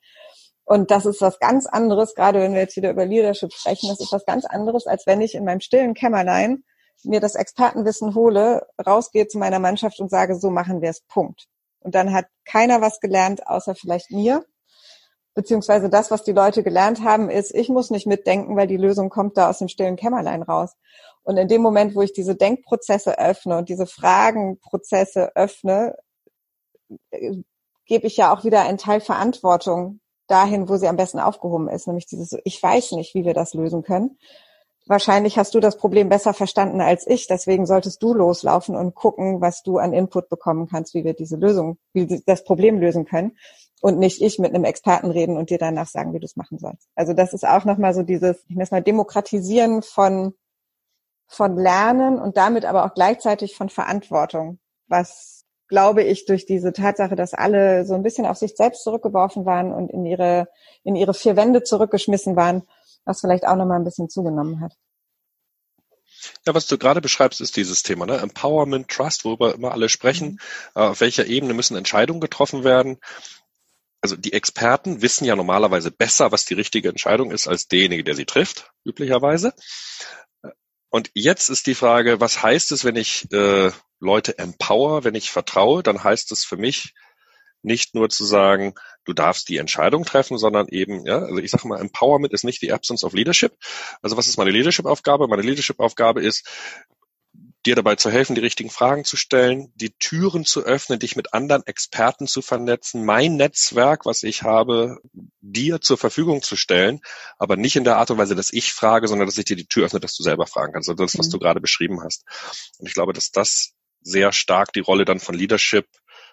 [0.64, 4.00] Und das ist was ganz anderes, gerade wenn wir jetzt wieder über Leadership sprechen, das
[4.00, 6.64] ist was ganz anderes, als wenn ich in meinem stillen Kämmerlein
[7.04, 11.46] mir das Expertenwissen hole, rausgehe zu meiner Mannschaft und sage, so machen wir es, Punkt.
[11.80, 14.44] Und dann hat keiner was gelernt, außer vielleicht mir.
[15.36, 19.10] Beziehungsweise das, was die Leute gelernt haben, ist, ich muss nicht mitdenken, weil die Lösung
[19.10, 20.76] kommt da aus dem stillen Kämmerlein raus.
[21.24, 25.98] Und in dem Moment, wo ich diese Denkprozesse öffne und diese Fragenprozesse öffne,
[27.12, 27.42] äh,
[27.86, 31.86] gebe ich ja auch wieder einen Teil Verantwortung dahin, wo sie am besten aufgehoben ist,
[31.86, 34.18] nämlich dieses, ich weiß nicht, wie wir das lösen können.
[34.88, 39.42] Wahrscheinlich hast du das Problem besser verstanden als ich, deswegen solltest du loslaufen und gucken,
[39.42, 43.36] was du an Input bekommen kannst, wie wir diese Lösung, wie das Problem lösen können
[43.82, 46.58] und nicht ich mit einem Experten reden und dir danach sagen, wie du es machen
[46.58, 46.88] sollst.
[46.96, 50.34] Also das ist auch nochmal so dieses, ich nenne es mal Demokratisieren von
[51.28, 57.16] von Lernen und damit aber auch gleichzeitig von Verantwortung, was glaube ich durch diese Tatsache,
[57.16, 60.48] dass alle so ein bisschen auf sich selbst zurückgeworfen waren und in ihre
[60.84, 62.64] in ihre vier Wände zurückgeschmissen waren,
[63.06, 64.74] was vielleicht auch noch mal ein bisschen zugenommen hat.
[66.46, 68.18] Ja, was du gerade beschreibst, ist dieses Thema, ne?
[68.18, 70.40] Empowerment, Trust, worüber immer alle sprechen.
[70.76, 70.82] Mhm.
[70.82, 73.00] Äh, auf welcher Ebene müssen Entscheidungen getroffen werden?
[74.06, 78.14] Also die Experten wissen ja normalerweise besser, was die richtige Entscheidung ist, als derjenige, der
[78.14, 79.52] sie trifft, üblicherweise.
[80.92, 85.32] Und jetzt ist die Frage, was heißt es, wenn ich äh, Leute empower, wenn ich
[85.32, 86.94] vertraue, dann heißt es für mich
[87.64, 88.76] nicht nur zu sagen,
[89.06, 92.62] du darfst die Entscheidung treffen, sondern eben, ja, also ich sage mal, Empowerment ist nicht
[92.62, 93.58] die Absence of Leadership.
[94.04, 95.28] Also was ist meine Leadership-Aufgabe?
[95.28, 96.48] Meine Leadership-Aufgabe ist,
[97.66, 101.34] dir dabei zu helfen, die richtigen Fragen zu stellen, die Türen zu öffnen, dich mit
[101.34, 105.00] anderen Experten zu vernetzen, mein Netzwerk, was ich habe,
[105.42, 107.02] dir zur Verfügung zu stellen,
[107.38, 109.66] aber nicht in der Art und Weise, dass ich frage, sondern dass ich dir die
[109.66, 110.90] Tür öffne, dass du selber fragen kannst.
[110.90, 111.32] Also das, was mhm.
[111.32, 112.24] du gerade beschrieben hast.
[112.78, 115.88] Und ich glaube, dass das sehr stark die Rolle dann von Leadership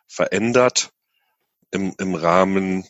[0.06, 0.90] verändert
[1.70, 2.86] im, im Rahmen,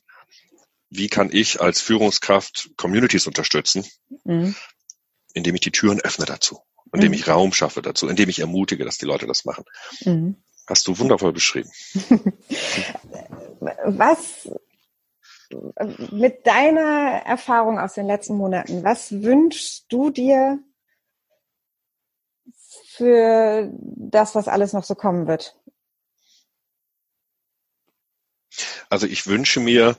[0.90, 3.86] wie kann ich als Führungskraft Communities unterstützen,
[4.24, 4.57] mhm.
[5.32, 6.61] indem ich die Türen öffne dazu
[6.93, 7.14] indem mhm.
[7.14, 9.64] ich Raum schaffe dazu, indem ich ermutige, dass die Leute das machen.
[10.05, 10.36] Mhm.
[10.66, 11.70] Hast du wundervoll beschrieben.
[13.84, 14.49] was
[16.11, 20.59] mit deiner Erfahrung aus den letzten Monaten, was wünschst du dir
[22.88, 25.59] für das, was alles noch so kommen wird?
[28.88, 29.97] Also ich wünsche mir,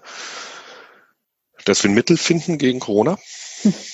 [1.65, 3.17] dass wir ein Mittel finden gegen Corona.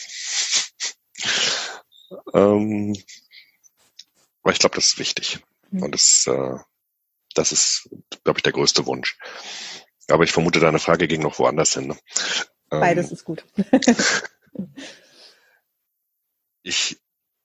[2.33, 2.95] Ähm,
[4.41, 5.39] aber ich glaube, das ist wichtig.
[5.71, 5.83] Mhm.
[5.83, 6.57] Und das, äh,
[7.35, 7.89] das ist,
[8.23, 9.17] glaube ich, der größte Wunsch.
[10.07, 11.87] Aber ich vermute, deine Frage ging noch woanders hin.
[11.87, 11.97] Ne?
[12.69, 13.45] Beides ähm, ist gut.
[16.63, 16.99] ich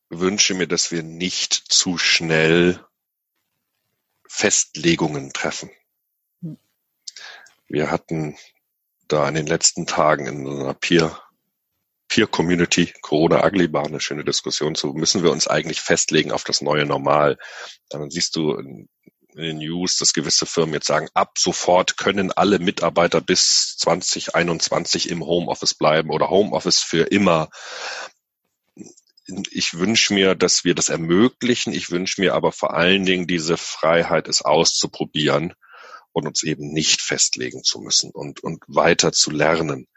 [0.09, 2.85] wünsche mir, dass wir nicht zu schnell
[4.26, 5.70] Festlegungen treffen.
[6.41, 6.59] Hm.
[7.68, 8.37] Wir hatten
[9.09, 11.20] da in den letzten Tagen in einer Peer
[12.14, 16.44] Peer Community, Corona Ugly war eine schöne Diskussion zu, müssen wir uns eigentlich festlegen auf
[16.44, 17.38] das neue Normal?
[17.88, 18.88] Dann siehst du in,
[19.34, 25.26] den News, dass gewisse Firmen jetzt sagen, ab sofort können alle Mitarbeiter bis 2021 im
[25.26, 27.50] Homeoffice bleiben oder Homeoffice für immer.
[29.50, 31.72] Ich wünsche mir, dass wir das ermöglichen.
[31.72, 35.54] Ich wünsche mir aber vor allen Dingen diese Freiheit, es auszuprobieren
[36.12, 39.88] und uns eben nicht festlegen zu müssen und, und weiter zu lernen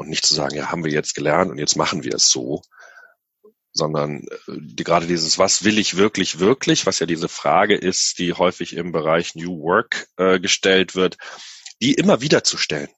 [0.00, 2.62] und nicht zu sagen, ja, haben wir jetzt gelernt und jetzt machen wir es so,
[3.70, 8.18] sondern äh, die, gerade dieses, was will ich wirklich, wirklich, was ja diese Frage ist,
[8.18, 11.18] die häufig im Bereich New Work äh, gestellt wird,
[11.82, 12.88] die immer wieder zu stellen,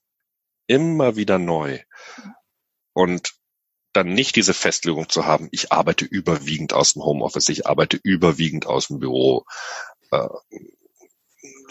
[0.69, 1.81] immer wieder neu
[2.93, 3.33] und
[3.93, 8.65] dann nicht diese Festlegung zu haben, ich arbeite überwiegend aus dem Homeoffice, ich arbeite überwiegend
[8.65, 9.45] aus dem Büro.
[10.13, 10.29] Äh,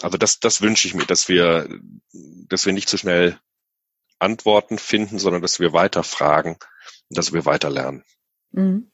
[0.01, 1.69] also das, das wünsche ich mir, dass wir,
[2.49, 3.39] dass wir nicht zu schnell
[4.21, 6.57] Antworten finden, sondern dass wir weiter fragen
[7.11, 8.03] dass wir weiter lernen.
[8.51, 8.91] Mhm.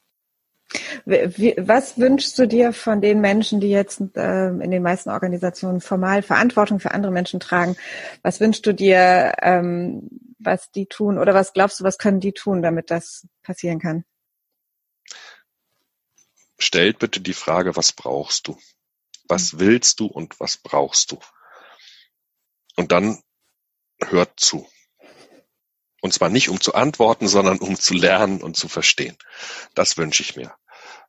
[1.05, 6.21] Was wünschst du dir von den Menschen, die jetzt äh, in den meisten Organisationen formal
[6.21, 7.77] Verantwortung für andere Menschen tragen?
[8.21, 10.09] Was wünschst du dir, ähm,
[10.39, 14.03] was die tun oder was glaubst du, was können die tun, damit das passieren kann?
[16.59, 18.57] Stellt bitte die Frage, was brauchst du?
[19.29, 19.59] Was mhm.
[19.59, 21.19] willst du und was brauchst du?
[22.75, 23.21] Und dann
[24.03, 24.67] hört zu.
[26.01, 29.17] Und zwar nicht um zu antworten, sondern um zu lernen und zu verstehen.
[29.73, 30.53] Das wünsche ich mir.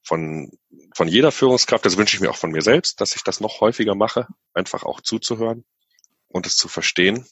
[0.03, 0.51] Von,
[0.95, 3.61] von jeder Führungskraft, das wünsche ich mir auch von mir selbst, dass ich das noch
[3.61, 5.65] häufiger mache, einfach auch zuzuhören
[6.29, 7.27] und es zu verstehen.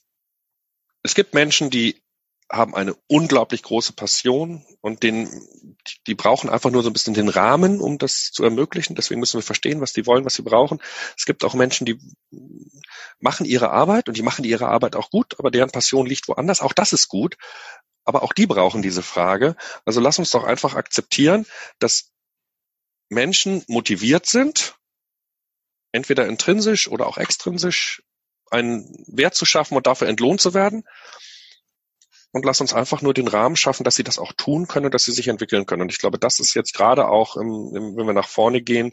[1.02, 2.02] Es gibt Menschen, die
[2.50, 5.28] haben eine unglaublich große Passion und den,
[6.06, 8.94] die brauchen einfach nur so ein bisschen den Rahmen, um das zu ermöglichen.
[8.94, 10.80] Deswegen müssen wir verstehen, was die wollen, was sie brauchen.
[11.16, 11.98] Es gibt auch Menschen, die
[13.18, 16.60] machen ihre Arbeit und die machen ihre Arbeit auch gut, aber deren Passion liegt woanders.
[16.60, 17.36] Auch das ist gut.
[18.04, 19.56] Aber auch die brauchen diese Frage.
[19.84, 21.46] Also lass uns doch einfach akzeptieren,
[21.80, 22.12] dass
[23.08, 24.76] Menschen motiviert sind,
[25.90, 28.02] entweder intrinsisch oder auch extrinsisch
[28.52, 30.84] einen Wert zu schaffen und dafür entlohnt zu werden
[32.32, 34.94] und lass uns einfach nur den Rahmen schaffen, dass sie das auch tun können und
[34.94, 35.82] dass sie sich entwickeln können.
[35.82, 38.92] Und ich glaube, das ist jetzt gerade auch, im, im, wenn wir nach vorne gehen,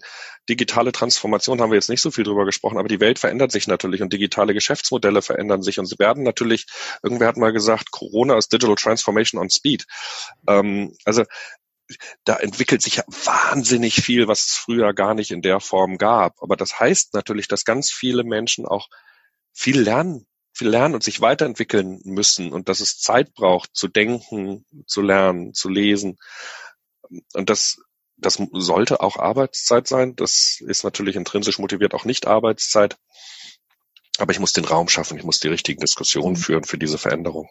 [0.49, 3.67] digitale Transformation haben wir jetzt nicht so viel drüber gesprochen, aber die Welt verändert sich
[3.67, 6.67] natürlich und digitale Geschäftsmodelle verändern sich und sie werden natürlich,
[7.01, 9.85] irgendwer hat mal gesagt, Corona ist Digital Transformation on Speed.
[10.47, 11.23] Ähm, also
[12.23, 16.41] da entwickelt sich ja wahnsinnig viel, was es früher gar nicht in der Form gab.
[16.41, 18.87] Aber das heißt natürlich, dass ganz viele Menschen auch
[19.51, 20.25] viel lernen
[20.59, 25.69] lernen und sich weiterentwickeln müssen und dass es Zeit braucht, zu denken, zu lernen, zu
[25.69, 26.17] lesen.
[27.33, 27.81] Und das,
[28.17, 30.15] das sollte auch Arbeitszeit sein.
[30.15, 32.97] Das ist natürlich intrinsisch motiviert auch nicht Arbeitszeit.
[34.19, 36.41] Aber ich muss den Raum schaffen, ich muss die richtigen Diskussionen mhm.
[36.41, 37.49] führen für diese Veränderung.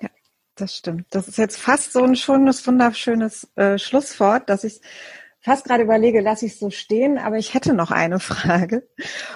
[0.00, 0.10] Ja,
[0.56, 1.06] das stimmt.
[1.10, 4.80] Das ist jetzt fast so ein schönes, wunderschönes äh, Schlusswort, dass ich
[5.40, 8.88] fast gerade überlege, lasse ich so stehen, aber ich hätte noch eine Frage.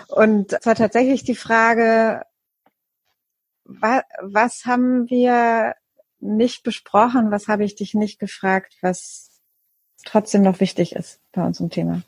[0.08, 2.22] Und zwar tatsächlich die Frage,
[3.78, 5.76] wa was haben wir
[6.18, 7.30] nicht besprochen?
[7.30, 9.40] Was habe ich dich nicht gefragt, was
[10.04, 12.02] trotzdem noch wichtig ist bei unserem Thema?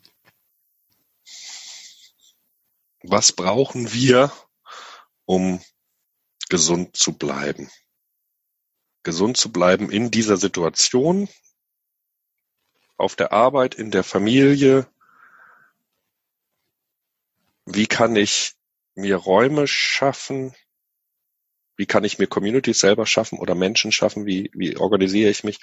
[3.03, 4.33] Was brauchen wir,
[5.25, 5.61] um
[6.49, 7.71] gesund zu bleiben?
[9.03, 11.29] Gesund zu bleiben in dieser Situation,
[12.97, 14.87] auf der Arbeit, in der Familie.
[17.67, 18.55] Wie kann ich
[18.95, 20.55] mir Räume schaffen,
[21.83, 24.25] wie kann ich mir Communities selber schaffen oder Menschen schaffen?
[24.25, 25.59] Wie, wie organisiere ich mich?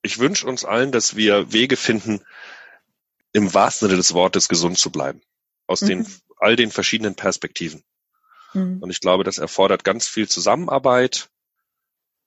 [0.00, 2.24] Ich wünsche uns allen, dass wir Wege finden,
[3.32, 5.22] im wahrsten Sinne des Wortes gesund zu bleiben.
[5.66, 5.86] Aus mhm.
[5.88, 6.06] den,
[6.38, 7.82] all den verschiedenen Perspektiven.
[8.52, 8.80] Mhm.
[8.80, 11.28] Und ich glaube, das erfordert ganz viel Zusammenarbeit.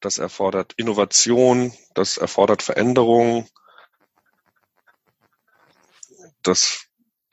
[0.02, 1.72] Das erfordert Innovation.
[1.94, 3.48] Das erfordert Veränderung.
[6.42, 6.85] Das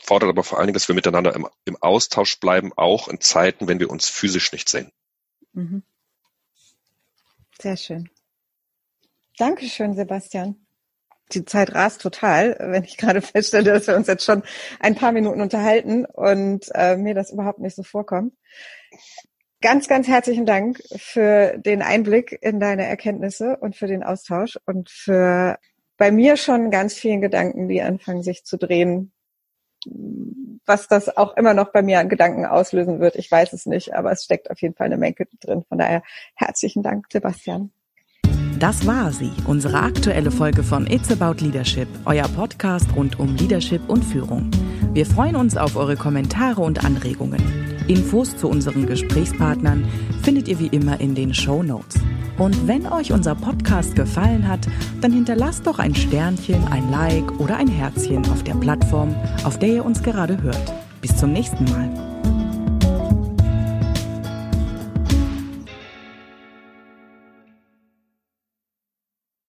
[0.02, 3.68] fordert aber vor allen Dingen, dass wir miteinander im, im Austausch bleiben, auch in Zeiten,
[3.68, 4.90] wenn wir uns physisch nicht sehen.
[5.52, 5.82] Mhm.
[7.60, 8.10] Sehr schön.
[9.38, 10.56] Dankeschön, Sebastian.
[11.32, 14.42] Die Zeit rast total, wenn ich gerade feststelle, dass wir uns jetzt schon
[14.80, 18.34] ein paar Minuten unterhalten und äh, mir das überhaupt nicht so vorkommt.
[19.60, 24.90] Ganz, ganz herzlichen Dank für den Einblick in deine Erkenntnisse und für den Austausch und
[24.90, 25.56] für
[25.96, 29.12] bei mir schon ganz vielen Gedanken, die anfangen sich zu drehen,
[29.86, 33.16] was das auch immer noch bei mir an Gedanken auslösen wird.
[33.16, 35.64] Ich weiß es nicht, aber es steckt auf jeden Fall eine Menge drin.
[35.68, 36.02] Von daher
[36.34, 37.72] herzlichen Dank, Sebastian.
[38.58, 43.88] Das war sie, unsere aktuelle Folge von It's About Leadership, euer Podcast rund um Leadership
[43.88, 44.50] und Führung.
[44.92, 47.40] Wir freuen uns auf eure Kommentare und Anregungen.
[47.88, 49.86] Infos zu unseren Gesprächspartnern
[50.22, 51.98] findet ihr wie immer in den Show Notes.
[52.36, 54.60] Und wenn euch unser Podcast gefallen hat,
[55.00, 59.14] dann hinterlasst doch ein Sternchen, ein Like oder ein Herzchen auf der Plattform,
[59.44, 60.74] auf der ihr uns gerade hört.
[61.00, 62.11] Bis zum nächsten Mal.